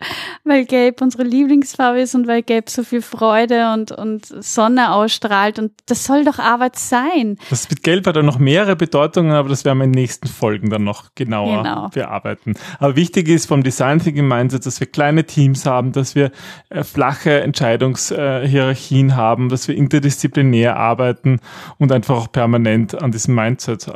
weil 0.45 0.63
Gelb 0.63 1.01
unsere 1.01 1.23
Lieblingsfarbe 1.23 1.99
ist 1.99 2.15
und 2.15 2.25
weil 2.25 2.41
Gelb 2.41 2.69
so 2.69 2.83
viel 2.83 3.01
Freude 3.01 3.73
und, 3.73 3.91
und 3.91 4.25
Sonne 4.25 4.93
ausstrahlt. 4.93 5.59
Und 5.59 5.73
das 5.87 6.05
soll 6.05 6.23
doch 6.23 6.39
Arbeit 6.39 6.77
sein. 6.77 7.37
Das 7.49 7.69
mit 7.69 7.83
Gelb 7.83 8.05
hat 8.07 8.15
ja 8.15 8.21
noch 8.23 8.37
mehrere 8.39 8.75
Bedeutungen, 8.75 9.31
aber 9.31 9.49
das 9.49 9.65
werden 9.65 9.79
wir 9.79 9.85
in 9.85 9.91
den 9.93 10.01
nächsten 10.01 10.27
Folgen 10.27 10.69
dann 10.69 10.83
noch 10.83 11.15
genauer 11.15 11.63
Genau. 11.63 11.89
bearbeiten. 11.89 12.53
Aber 12.79 12.95
wichtig 12.95 13.27
ist 13.27 13.47
vom 13.47 13.63
Design 13.63 13.99
Thinking 13.99 14.27
Mindset, 14.27 14.65
dass 14.65 14.79
wir 14.79 14.87
kleine 14.87 15.23
Teams 15.25 15.65
haben, 15.65 15.91
dass 15.91 16.15
wir 16.15 16.31
äh, 16.69 16.83
flache 16.83 17.41
Entscheidungshierarchien 17.41 19.15
haben, 19.15 19.49
dass 19.49 19.67
wir 19.67 19.75
interdisziplinär 19.75 20.77
arbeiten 20.77 21.39
und 21.77 21.91
einfach 21.91 22.15
auch 22.17 22.31
permanent 22.31 23.01
an 23.01 23.11
diesem 23.11 23.35
Mindset 23.35 23.87
äh, 23.87 23.91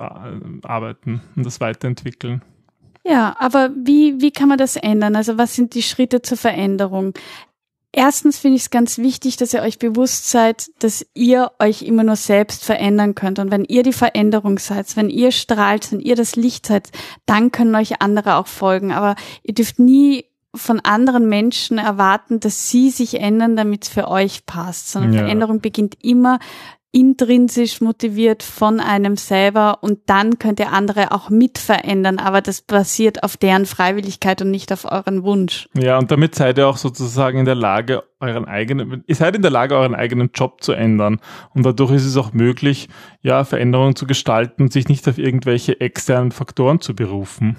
arbeiten 0.64 1.22
und 1.36 1.46
das 1.46 1.60
weiterentwickeln. 1.62 2.42
Ja, 3.06 3.36
aber 3.38 3.70
wie, 3.76 4.22
wie 4.22 4.32
kann 4.32 4.48
man 4.48 4.58
das 4.58 4.78
ändern? 4.78 5.16
Also 5.16 5.38
was 5.38 5.56
sind 5.56 5.74
die 5.76 5.82
Schritte 5.84 6.22
zur 6.22 6.38
Veränderung? 6.38 7.14
Erstens 7.96 8.40
finde 8.40 8.56
ich 8.56 8.64
es 8.64 8.70
ganz 8.72 8.98
wichtig, 8.98 9.38
dass 9.38 9.54
ihr 9.54 9.62
euch 9.62 9.78
bewusst 9.78 10.32
seid, 10.32 10.72
dass 10.80 11.06
ihr 11.14 11.52
euch 11.60 11.84
immer 11.84 12.04
nur 12.04 12.16
selbst 12.16 12.66
verändern 12.66 13.14
könnt. 13.14 13.38
Und 13.38 13.52
wenn 13.52 13.66
ihr 13.66 13.84
die 13.84 13.94
Veränderung 13.94 14.58
seid, 14.58 14.96
wenn 14.98 15.12
ihr 15.12 15.32
strahlt, 15.32 15.92
wenn 15.92 16.00
ihr 16.00 16.16
das 16.16 16.36
Licht 16.36 16.66
seid, 16.66 16.90
dann 17.28 17.52
können 17.52 17.76
euch 17.76 18.02
andere 18.02 18.38
auch 18.38 18.48
folgen. 18.48 18.92
Aber 18.92 19.16
ihr 19.44 19.54
dürft 19.54 19.78
nie 19.78 20.26
von 20.56 20.80
anderen 20.80 21.30
Menschen 21.30 21.78
erwarten, 21.78 22.40
dass 22.40 22.68
sie 22.70 22.90
sich 22.90 23.20
ändern, 23.20 23.56
damit 23.56 23.84
es 23.84 23.90
für 23.90 24.08
euch 24.08 24.48
passt, 24.48 24.92
sondern 24.92 25.14
Ja. 25.14 25.20
Veränderung 25.20 25.62
beginnt 25.62 26.04
immer 26.04 26.40
intrinsisch 26.94 27.82
motiviert 27.82 28.44
von 28.44 28.80
einem 28.80 29.18
selber 29.18 29.80
und 29.82 30.02
dann 30.06 30.38
könnt 30.38 30.60
ihr 30.60 30.72
andere 30.72 31.12
auch 31.12 31.32
mit 31.32 31.58
verändern, 31.58 32.20
aber 32.20 32.40
das 32.40 32.62
basiert 32.62 33.24
auf 33.24 33.36
deren 33.36 33.66
Freiwilligkeit 33.66 34.44
und 34.44 34.52
nicht 34.52 34.72
auf 34.72 34.86
euren 34.86 35.24
Wunsch. 35.24 35.68
Ja, 35.74 35.98
und 35.98 36.12
damit 36.12 36.36
seid 36.36 36.60
ihr 36.60 36.68
auch 36.68 36.78
sozusagen 36.78 37.40
in 37.40 37.46
der 37.46 37.56
Lage, 37.56 38.04
euren 38.20 38.46
eigenen, 38.46 39.04
ihr 39.08 39.16
seid 39.16 39.36
in 39.36 39.42
der 39.42 39.50
Lage, 39.50 39.76
euren 39.76 39.96
eigenen 39.96 40.30
Job 40.36 40.64
zu 40.64 40.74
ändern. 40.74 41.20
Und 41.56 41.66
dadurch 41.66 41.92
ist 41.92 42.06
es 42.06 42.16
auch 42.16 42.32
möglich, 42.32 42.90
ja, 43.24 43.44
Veränderungen 43.44 43.96
zu 43.96 44.06
gestalten 44.06 44.70
sich 44.70 44.88
nicht 44.88 45.08
auf 45.10 45.18
irgendwelche 45.18 45.82
externen 45.82 46.32
Faktoren 46.32 46.80
zu 46.80 46.94
berufen. 46.94 47.58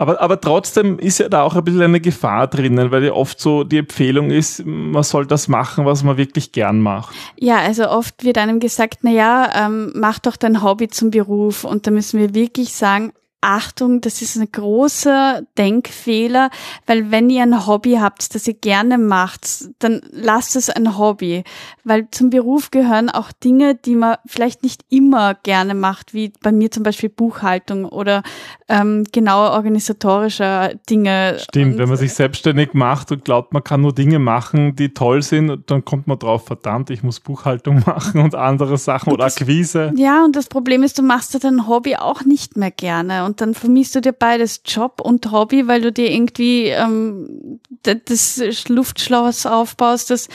Aber, 0.00 0.20
aber 0.20 0.40
trotzdem 0.40 1.00
ist 1.00 1.18
ja 1.18 1.28
da 1.28 1.42
auch 1.42 1.56
ein 1.56 1.64
bisschen 1.64 1.82
eine 1.82 2.00
Gefahr 2.00 2.46
drinnen, 2.46 2.92
weil 2.92 3.04
ja 3.04 3.12
oft 3.12 3.40
so 3.40 3.64
die 3.64 3.78
Empfehlung 3.78 4.30
ist, 4.30 4.64
man 4.64 5.02
soll 5.02 5.26
das 5.26 5.48
machen, 5.48 5.86
was 5.86 6.04
man 6.04 6.16
wirklich 6.16 6.52
gern 6.52 6.80
macht. 6.80 7.16
Ja, 7.36 7.58
also 7.58 7.90
oft 7.90 8.22
wird 8.22 8.38
einem 8.38 8.60
gesagt, 8.60 9.00
na 9.02 9.10
ja, 9.10 9.66
ähm, 9.66 9.92
mach 9.96 10.20
doch 10.20 10.36
dein 10.36 10.62
Hobby 10.62 10.86
zum 10.86 11.10
Beruf 11.10 11.64
und 11.64 11.88
da 11.88 11.90
müssen 11.90 12.20
wir 12.20 12.32
wirklich 12.32 12.74
sagen, 12.74 13.12
Achtung, 13.40 14.00
das 14.00 14.20
ist 14.20 14.36
ein 14.36 14.50
großer 14.50 15.42
Denkfehler, 15.56 16.50
weil 16.86 17.12
wenn 17.12 17.30
ihr 17.30 17.44
ein 17.44 17.66
Hobby 17.68 17.98
habt, 18.00 18.34
das 18.34 18.48
ihr 18.48 18.54
gerne 18.54 18.98
macht, 18.98 19.68
dann 19.78 20.00
lasst 20.10 20.56
es 20.56 20.68
ein 20.68 20.98
Hobby, 20.98 21.44
weil 21.84 22.08
zum 22.10 22.30
Beruf 22.30 22.72
gehören 22.72 23.10
auch 23.10 23.30
Dinge, 23.30 23.76
die 23.76 23.94
man 23.94 24.16
vielleicht 24.26 24.64
nicht 24.64 24.84
immer 24.88 25.34
gerne 25.34 25.74
macht, 25.74 26.14
wie 26.14 26.32
bei 26.42 26.50
mir 26.50 26.72
zum 26.72 26.82
Beispiel 26.82 27.10
Buchhaltung 27.10 27.84
oder 27.84 28.24
ähm, 28.68 29.04
genaue 29.12 29.52
organisatorische 29.52 30.78
Dinge. 30.90 31.36
Stimmt, 31.38 31.74
Und 31.74 31.78
wenn 31.78 31.88
man 31.88 31.98
sich 31.98 32.14
selbstständig 32.14 32.74
macht 32.74 33.12
und 33.12 33.24
glaubt, 33.24 33.52
man 33.52 33.62
kann 33.62 33.82
nur 33.82 33.94
Dinge 33.94 34.18
machen, 34.18 34.74
die 34.74 34.92
toll 34.94 35.22
sind, 35.22 35.70
dann 35.70 35.84
kommt 35.84 36.08
man 36.08 36.18
drauf, 36.18 36.46
verdammt, 36.46 36.90
ich 36.90 37.04
muss 37.04 37.20
Buchhaltung 37.20 37.82
machen 37.86 38.20
und 38.20 38.34
andere 38.34 38.78
Sachen 38.78 39.12
oder 39.12 39.26
Akquise. 39.26 39.92
Ja, 39.94 40.24
und 40.24 40.34
das 40.34 40.48
Problem 40.48 40.82
ist, 40.82 40.98
du 40.98 41.02
machst 41.02 41.34
ja 41.34 41.40
dein 41.40 41.68
Hobby 41.68 41.94
auch 41.94 42.24
nicht 42.24 42.56
mehr 42.56 42.72
gerne. 42.72 43.27
Und 43.28 43.42
dann 43.42 43.52
vermisst 43.52 43.94
du 43.94 44.00
dir 44.00 44.14
beides 44.14 44.62
Job 44.64 45.02
und 45.02 45.30
Hobby, 45.30 45.68
weil 45.68 45.82
du 45.82 45.92
dir 45.92 46.10
irgendwie 46.10 46.68
ähm, 46.68 47.60
das 47.82 48.68
Luftschloss 48.70 49.44
aufbaust, 49.44 50.08
dass 50.08 50.28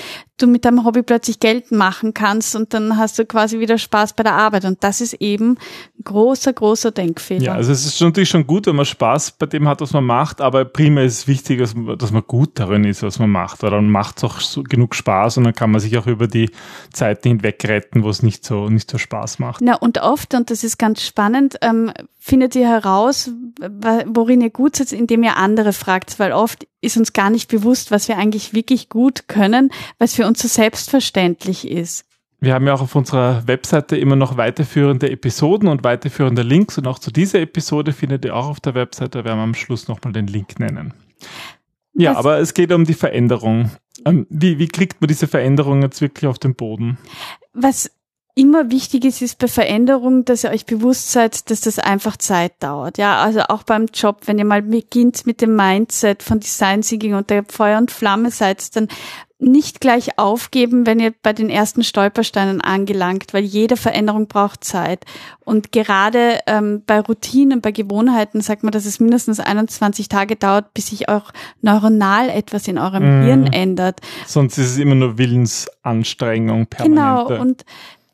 du 0.43 0.47
mit 0.47 0.65
deinem 0.65 0.85
Hobby 0.85 1.01
plötzlich 1.01 1.39
Geld 1.39 1.71
machen 1.71 2.13
kannst 2.13 2.55
und 2.55 2.73
dann 2.73 2.97
hast 2.97 3.17
du 3.17 3.25
quasi 3.25 3.59
wieder 3.59 3.77
Spaß 3.77 4.13
bei 4.13 4.23
der 4.23 4.33
Arbeit. 4.33 4.65
Und 4.65 4.83
das 4.83 5.01
ist 5.01 5.13
eben 5.15 5.51
ein 5.51 6.03
großer, 6.03 6.53
großer 6.53 6.91
Denkfehler. 6.91 7.43
Ja, 7.43 7.53
also 7.53 7.71
es 7.71 7.85
ist 7.85 8.01
natürlich 8.01 8.29
schon 8.29 8.45
gut, 8.45 8.67
wenn 8.67 8.75
man 8.75 8.85
Spaß 8.85 9.31
bei 9.31 9.45
dem 9.45 9.67
hat, 9.67 9.81
was 9.81 9.93
man 9.93 10.03
macht, 10.03 10.41
aber 10.41 10.65
primär 10.65 11.05
ist 11.05 11.19
es 11.19 11.27
wichtig, 11.27 11.59
dass 11.59 11.73
man, 11.73 11.97
dass 11.97 12.11
man 12.11 12.23
gut 12.27 12.59
darin 12.59 12.83
ist, 12.83 13.01
was 13.01 13.17
man 13.17 13.29
macht. 13.29 13.63
Weil 13.63 13.71
dann 13.71 13.89
macht 13.89 14.17
es 14.17 14.23
auch 14.23 14.39
so 14.39 14.61
genug 14.61 14.93
Spaß 14.93 15.37
und 15.37 15.45
dann 15.45 15.53
kann 15.53 15.71
man 15.71 15.81
sich 15.81 15.97
auch 15.97 16.07
über 16.07 16.27
die 16.27 16.51
Zeiten 16.91 17.29
hinweg 17.29 17.63
retten, 17.67 18.03
wo 18.03 18.09
es 18.09 18.21
nicht 18.21 18.45
so, 18.45 18.69
nicht 18.69 18.91
so 18.91 18.97
Spaß 18.97 19.39
macht. 19.39 19.61
Na, 19.61 19.75
und 19.75 20.01
oft, 20.01 20.33
und 20.33 20.51
das 20.51 20.63
ist 20.63 20.77
ganz 20.77 21.01
spannend, 21.01 21.57
ähm, 21.61 21.91
findet 22.19 22.55
ihr 22.55 22.67
heraus, 22.67 23.31
worin 24.05 24.41
ihr 24.41 24.49
gut 24.49 24.75
seid, 24.75 24.91
indem 24.91 25.23
ihr 25.23 25.37
andere 25.37 25.73
fragt, 25.73 26.19
weil 26.19 26.31
oft 26.31 26.67
ist 26.83 26.97
uns 26.97 27.13
gar 27.13 27.29
nicht 27.29 27.49
bewusst, 27.49 27.91
was 27.91 28.07
wir 28.07 28.17
eigentlich 28.17 28.53
wirklich 28.53 28.89
gut 28.89 29.27
können, 29.27 29.71
was 29.99 30.13
für 30.15 30.27
uns 30.27 30.41
so 30.41 30.47
selbstverständlich 30.47 31.67
ist. 31.69 32.05
Wir 32.39 32.53
haben 32.53 32.67
ja 32.67 32.73
auch 32.73 32.81
auf 32.81 32.95
unserer 32.95 33.47
Webseite 33.47 33.95
immer 33.95 34.17
noch 34.17 34.35
weiterführende 34.35 35.09
Episoden 35.09 35.69
und 35.69 35.83
weiterführende 35.85 36.41
Links 36.41 36.77
und 36.77 36.87
auch 36.87 36.99
zu 36.99 37.09
dieser 37.09 37.39
Episode 37.39 37.93
findet 37.93 38.25
ihr 38.25 38.35
auch 38.35 38.47
auf 38.49 38.59
der 38.59 38.75
Webseite, 38.75 39.19
da 39.19 39.23
werden 39.25 39.37
wir 39.37 39.43
am 39.43 39.55
Schluss 39.55 39.87
nochmal 39.87 40.11
den 40.11 40.27
Link 40.27 40.59
nennen. 40.59 40.93
Ja, 41.93 42.11
Was- 42.11 42.17
aber 42.17 42.37
es 42.39 42.53
geht 42.53 42.71
um 42.73 42.83
die 42.85 42.95
Veränderung. 42.95 43.71
Ähm, 44.05 44.27
Wie, 44.29 44.59
wie 44.59 44.67
kriegt 44.67 44.99
man 44.99 45.07
diese 45.07 45.27
Veränderung 45.27 45.81
jetzt 45.83 46.01
wirklich 46.01 46.27
auf 46.27 46.37
den 46.39 46.55
Boden? 46.55 46.97
Was 47.53 47.89
immer 48.35 48.71
wichtig 48.71 49.05
ist, 49.05 49.21
ist 49.21 49.37
bei 49.37 49.47
Veränderung, 49.47 50.25
dass 50.25 50.43
ihr 50.43 50.49
euch 50.49 50.65
bewusst 50.65 51.11
seid, 51.11 51.49
dass 51.51 51.61
das 51.61 51.77
einfach 51.77 52.17
Zeit 52.17 52.53
dauert. 52.59 52.97
Ja, 52.97 53.21
also 53.21 53.41
auch 53.41 53.63
beim 53.63 53.85
Job, 53.93 54.21
wenn 54.25 54.39
ihr 54.39 54.45
mal 54.45 54.63
beginnt 54.63 55.25
mit 55.25 55.41
dem 55.41 55.55
Mindset 55.55 56.23
von 56.23 56.39
Design 56.39 56.81
Thinking 56.81 57.13
und 57.13 57.29
der 57.29 57.43
Feuer 57.47 57.77
und 57.77 57.91
Flamme 57.91 58.31
seid, 58.31 58.75
dann 58.75 58.87
nicht 59.43 59.81
gleich 59.81 60.17
aufgeben, 60.17 60.85
wenn 60.87 60.99
ihr 60.99 61.13
bei 61.21 61.33
den 61.33 61.49
ersten 61.49 61.83
Stolpersteinen 61.83 62.61
angelangt, 62.61 63.33
weil 63.33 63.43
jede 63.43 63.75
Veränderung 63.75 64.27
braucht 64.27 64.63
Zeit. 64.63 65.05
Und 65.41 65.71
gerade 65.71 66.39
ähm, 66.47 66.81
bei 66.85 67.01
Routinen, 67.01 67.59
bei 67.61 67.71
Gewohnheiten 67.71 68.41
sagt 68.41 68.63
man, 68.63 68.71
dass 68.71 68.85
es 68.85 68.99
mindestens 68.99 69.39
21 69.41 70.07
Tage 70.07 70.37
dauert, 70.37 70.73
bis 70.73 70.87
sich 70.87 71.09
auch 71.09 71.31
neuronal 71.61 72.29
etwas 72.29 72.67
in 72.67 72.77
eurem 72.77 73.03
Mhm. 73.03 73.25
Hirn 73.25 73.47
ändert. 73.47 73.99
Sonst 74.25 74.57
ist 74.57 74.71
es 74.71 74.77
immer 74.77 74.95
nur 74.95 75.17
Willensanstrengung 75.17 76.67
permanente. 76.67 77.27
Genau, 77.27 77.41
und 77.41 77.65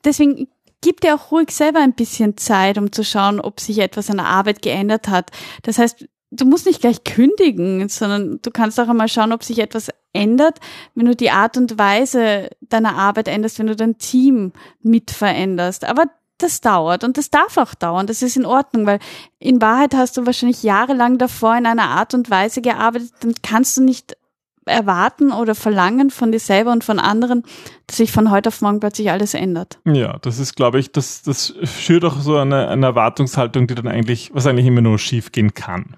deswegen 0.03 0.47
gibt 0.81 1.03
dir 1.03 1.15
auch 1.15 1.31
ruhig 1.31 1.51
selber 1.51 1.79
ein 1.79 1.93
bisschen 1.93 2.37
Zeit, 2.37 2.77
um 2.77 2.91
zu 2.91 3.03
schauen, 3.03 3.39
ob 3.39 3.59
sich 3.59 3.79
etwas 3.79 4.09
an 4.09 4.17
der 4.17 4.27
Arbeit 4.27 4.61
geändert 4.61 5.09
hat. 5.09 5.31
Das 5.63 5.77
heißt, 5.77 6.07
du 6.31 6.45
musst 6.45 6.65
nicht 6.65 6.81
gleich 6.81 7.03
kündigen, 7.03 7.89
sondern 7.89 8.39
du 8.41 8.51
kannst 8.51 8.79
auch 8.79 8.87
einmal 8.87 9.09
schauen, 9.09 9.33
ob 9.33 9.43
sich 9.43 9.59
etwas 9.59 9.89
ändert, 10.13 10.59
wenn 10.95 11.05
du 11.05 11.15
die 11.15 11.31
Art 11.31 11.57
und 11.57 11.77
Weise 11.77 12.49
deiner 12.61 12.95
Arbeit 12.95 13.27
änderst, 13.27 13.59
wenn 13.59 13.67
du 13.67 13.75
dein 13.75 13.97
Team 13.97 14.53
mit 14.81 15.11
veränderst. 15.11 15.85
Aber 15.85 16.05
das 16.37 16.61
dauert 16.61 17.03
und 17.03 17.17
das 17.17 17.29
darf 17.29 17.57
auch 17.57 17.73
dauern. 17.73 18.07
Das 18.07 18.21
ist 18.21 18.37
in 18.37 18.45
Ordnung, 18.45 18.85
weil 18.85 18.99
in 19.39 19.61
Wahrheit 19.61 19.93
hast 19.93 20.17
du 20.17 20.25
wahrscheinlich 20.25 20.63
jahrelang 20.63 21.17
davor 21.17 21.57
in 21.57 21.65
einer 21.65 21.89
Art 21.89 22.13
und 22.13 22.29
Weise 22.29 22.61
gearbeitet, 22.61 23.11
dann 23.19 23.35
kannst 23.43 23.77
du 23.77 23.83
nicht 23.83 24.15
erwarten 24.65 25.31
oder 25.31 25.55
verlangen 25.55 26.09
von 26.09 26.31
dir 26.31 26.39
selber 26.39 26.71
und 26.71 26.83
von 26.83 26.99
anderen, 26.99 27.43
dass 27.87 27.97
sich 27.97 28.11
von 28.11 28.31
heute 28.31 28.49
auf 28.49 28.61
morgen 28.61 28.79
plötzlich 28.79 29.11
alles 29.11 29.33
ändert. 29.33 29.79
Ja, 29.85 30.17
das 30.19 30.39
ist, 30.39 30.55
glaube 30.55 30.79
ich, 30.79 30.91
das, 30.91 31.21
das 31.21 31.53
schürt 31.63 32.05
auch 32.05 32.19
so 32.19 32.37
eine, 32.37 32.67
eine 32.67 32.85
Erwartungshaltung, 32.87 33.67
die 33.67 33.75
dann 33.75 33.87
eigentlich, 33.87 34.31
was 34.33 34.45
eigentlich 34.45 34.67
immer 34.67 34.81
nur 34.81 34.99
schief 34.99 35.31
gehen 35.31 35.53
kann. 35.53 35.97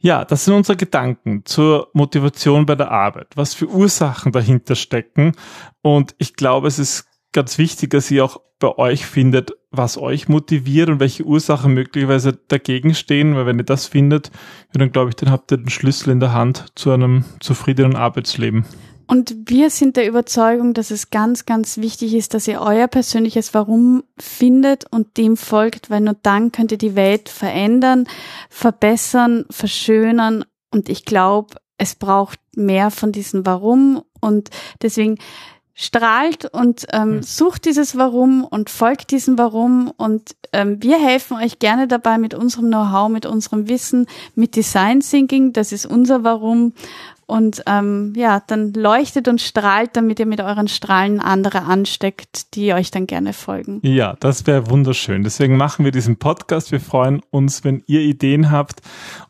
Ja, 0.00 0.24
das 0.24 0.44
sind 0.44 0.54
unsere 0.54 0.76
Gedanken 0.76 1.44
zur 1.44 1.90
Motivation 1.92 2.66
bei 2.66 2.76
der 2.76 2.92
Arbeit, 2.92 3.28
was 3.34 3.54
für 3.54 3.66
Ursachen 3.66 4.30
dahinter 4.30 4.76
stecken. 4.76 5.32
Und 5.82 6.14
ich 6.18 6.34
glaube, 6.34 6.68
es 6.68 6.78
ist 6.78 7.06
ganz 7.32 7.58
wichtig, 7.58 7.90
dass 7.90 8.10
ihr 8.10 8.24
auch 8.24 8.40
bei 8.60 8.76
euch 8.78 9.06
findet, 9.06 9.52
was 9.70 9.98
euch 9.98 10.28
motiviert 10.28 10.88
und 10.88 11.00
welche 11.00 11.24
Ursachen 11.24 11.74
möglicherweise 11.74 12.32
dagegen 12.48 12.94
stehen, 12.94 13.34
weil 13.34 13.46
wenn 13.46 13.58
ihr 13.58 13.64
das 13.64 13.86
findet, 13.86 14.30
dann 14.72 14.92
glaube 14.92 15.10
ich, 15.10 15.16
dann 15.16 15.30
habt 15.30 15.52
ihr 15.52 15.58
den 15.58 15.68
Schlüssel 15.68 16.10
in 16.10 16.20
der 16.20 16.32
Hand 16.32 16.66
zu 16.74 16.90
einem 16.90 17.24
zufriedenen 17.40 17.96
Arbeitsleben. 17.96 18.64
Und 19.10 19.34
wir 19.46 19.70
sind 19.70 19.96
der 19.96 20.06
Überzeugung, 20.06 20.74
dass 20.74 20.90
es 20.90 21.08
ganz, 21.08 21.46
ganz 21.46 21.78
wichtig 21.78 22.14
ist, 22.14 22.34
dass 22.34 22.46
ihr 22.46 22.60
euer 22.60 22.88
persönliches 22.88 23.54
Warum 23.54 24.04
findet 24.18 24.84
und 24.92 25.16
dem 25.16 25.38
folgt, 25.38 25.88
weil 25.88 26.02
nur 26.02 26.16
dann 26.22 26.52
könnt 26.52 26.72
ihr 26.72 26.78
die 26.78 26.94
Welt 26.94 27.30
verändern, 27.30 28.06
verbessern, 28.50 29.46
verschönern. 29.48 30.44
Und 30.70 30.90
ich 30.90 31.06
glaube, 31.06 31.56
es 31.78 31.94
braucht 31.94 32.38
mehr 32.54 32.90
von 32.90 33.10
diesem 33.10 33.46
Warum. 33.46 34.02
Und 34.20 34.50
deswegen 34.82 35.16
strahlt 35.80 36.44
und 36.44 36.86
ähm, 36.92 37.02
hm. 37.02 37.22
sucht 37.22 37.64
dieses 37.64 37.96
Warum 37.96 38.42
und 38.42 38.68
folgt 38.68 39.12
diesem 39.12 39.38
Warum. 39.38 39.92
Und 39.96 40.34
ähm, 40.52 40.82
wir 40.82 40.98
helfen 40.98 41.36
euch 41.36 41.60
gerne 41.60 41.86
dabei 41.86 42.18
mit 42.18 42.34
unserem 42.34 42.66
Know-how, 42.66 43.08
mit 43.08 43.26
unserem 43.26 43.68
Wissen, 43.68 44.06
mit 44.34 44.56
Design 44.56 45.00
Thinking. 45.00 45.52
Das 45.52 45.70
ist 45.70 45.86
unser 45.86 46.24
Warum. 46.24 46.72
Und 47.28 47.62
ähm, 47.66 48.14
ja, 48.16 48.42
dann 48.46 48.72
leuchtet 48.72 49.28
und 49.28 49.42
strahlt, 49.42 49.90
damit 49.92 50.18
ihr 50.18 50.24
mit 50.24 50.40
euren 50.40 50.66
Strahlen 50.66 51.20
andere 51.20 51.64
ansteckt, 51.64 52.54
die 52.54 52.72
euch 52.72 52.90
dann 52.90 53.06
gerne 53.06 53.34
folgen. 53.34 53.80
Ja, 53.82 54.16
das 54.18 54.46
wäre 54.46 54.70
wunderschön. 54.70 55.24
Deswegen 55.24 55.58
machen 55.58 55.84
wir 55.84 55.92
diesen 55.92 56.16
Podcast. 56.16 56.72
Wir 56.72 56.80
freuen 56.80 57.20
uns, 57.28 57.64
wenn 57.64 57.82
ihr 57.86 58.00
Ideen 58.00 58.50
habt. 58.50 58.80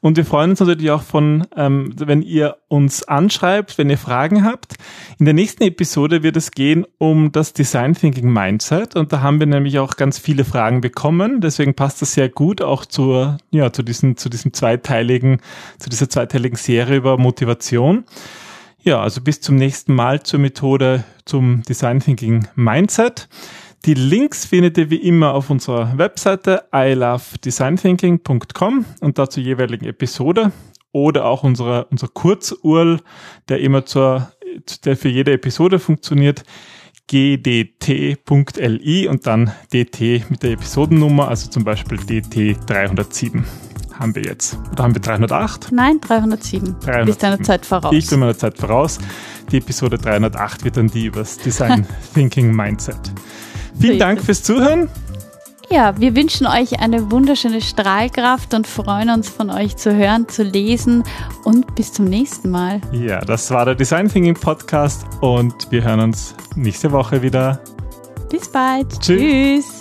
Und 0.00 0.16
wir 0.16 0.24
freuen 0.24 0.50
uns 0.50 0.60
natürlich 0.60 0.92
auch 0.92 1.02
von, 1.02 1.48
ähm, 1.56 1.92
wenn 1.96 2.22
ihr 2.22 2.58
uns 2.68 3.02
anschreibt, 3.02 3.78
wenn 3.78 3.90
ihr 3.90 3.98
Fragen 3.98 4.44
habt. 4.44 4.76
In 5.18 5.24
der 5.24 5.34
nächsten 5.34 5.64
Episode 5.64 6.22
wird 6.22 6.36
es 6.36 6.52
gehen 6.52 6.86
um 6.98 7.32
das 7.32 7.52
Design 7.52 7.94
Thinking 7.94 8.32
Mindset. 8.32 8.94
Und 8.94 9.12
da 9.12 9.22
haben 9.22 9.40
wir 9.40 9.48
nämlich 9.48 9.80
auch 9.80 9.96
ganz 9.96 10.20
viele 10.20 10.44
Fragen 10.44 10.82
bekommen. 10.82 11.40
Deswegen 11.40 11.74
passt 11.74 12.00
das 12.00 12.12
sehr 12.12 12.28
gut 12.28 12.62
auch 12.62 12.84
zur, 12.84 13.38
ja, 13.50 13.72
zu 13.72 13.82
diesem, 13.82 14.16
zu 14.16 14.28
diesem 14.28 14.52
zweiteiligen, 14.52 15.40
zu 15.80 15.90
dieser 15.90 16.08
zweiteiligen 16.08 16.56
Serie 16.56 16.98
über 16.98 17.18
Motivation. 17.18 17.87
Information. 17.88 18.04
Ja, 18.82 19.02
also 19.02 19.20
bis 19.20 19.40
zum 19.40 19.56
nächsten 19.56 19.92
Mal 19.94 20.22
zur 20.22 20.38
Methode 20.40 21.04
zum 21.24 21.62
Design 21.62 22.00
Thinking 22.00 22.46
Mindset. 22.54 23.28
Die 23.84 23.94
Links 23.94 24.46
findet 24.46 24.78
ihr 24.78 24.90
wie 24.90 24.96
immer 24.96 25.34
auf 25.34 25.50
unserer 25.50 25.98
Webseite 25.98 26.64
ilovedesignThinking.com 26.72 28.84
und 29.00 29.18
da 29.18 29.28
zur 29.28 29.42
jeweiligen 29.42 29.84
Episode 29.84 30.52
oder 30.92 31.26
auch 31.26 31.42
unserer, 31.44 31.86
unser 31.90 32.08
Kurzurl, 32.08 33.00
der 33.48 33.60
immer 33.60 33.84
zur, 33.84 34.32
der 34.84 34.96
für 34.96 35.08
jede 35.08 35.32
Episode 35.32 35.78
funktioniert, 35.78 36.44
gdt.li 37.08 39.08
und 39.08 39.26
dann 39.26 39.52
dt 39.72 40.30
mit 40.30 40.42
der 40.42 40.52
Episodennummer, 40.52 41.28
also 41.28 41.50
zum 41.50 41.64
Beispiel 41.64 41.98
dt 41.98 42.56
307 42.66 43.44
haben 43.98 44.14
wir 44.14 44.22
jetzt? 44.22 44.56
Oder 44.72 44.84
haben 44.84 44.94
wir 44.94 45.02
308? 45.02 45.72
Nein, 45.72 46.00
307. 46.00 46.76
307. 46.80 47.06
Bist 47.06 47.22
deiner 47.22 47.42
Zeit 47.42 47.66
voraus. 47.66 47.92
Ich 47.92 48.08
bin 48.08 48.20
meiner 48.20 48.36
Zeit 48.36 48.56
voraus. 48.56 48.98
Die 49.50 49.58
Episode 49.58 49.98
308 49.98 50.64
wird 50.64 50.76
dann 50.76 50.88
die 50.88 51.06
über 51.06 51.20
das 51.20 51.38
Design 51.38 51.86
Thinking 52.14 52.54
Mindset. 52.54 52.98
Vielen 53.78 53.94
so 53.94 53.98
Dank 53.98 54.22
fürs 54.22 54.42
Zuhören. 54.42 54.88
Ja, 55.70 56.00
wir 56.00 56.16
wünschen 56.16 56.46
euch 56.46 56.80
eine 56.80 57.10
wunderschöne 57.10 57.60
Strahlkraft 57.60 58.54
und 58.54 58.66
freuen 58.66 59.10
uns 59.10 59.28
von 59.28 59.50
euch 59.50 59.76
zu 59.76 59.94
hören, 59.94 60.26
zu 60.26 60.42
lesen 60.42 61.04
und 61.44 61.74
bis 61.74 61.92
zum 61.92 62.06
nächsten 62.06 62.50
Mal. 62.50 62.80
Ja, 62.90 63.20
das 63.20 63.50
war 63.50 63.66
der 63.66 63.74
Design 63.74 64.08
Thinking 64.08 64.34
Podcast 64.34 65.04
und 65.20 65.70
wir 65.70 65.84
hören 65.84 66.00
uns 66.00 66.34
nächste 66.56 66.90
Woche 66.90 67.20
wieder. 67.20 67.60
Bis 68.30 68.48
bald. 68.48 68.98
Tschüss. 69.00 69.66
Tschüss. 69.66 69.77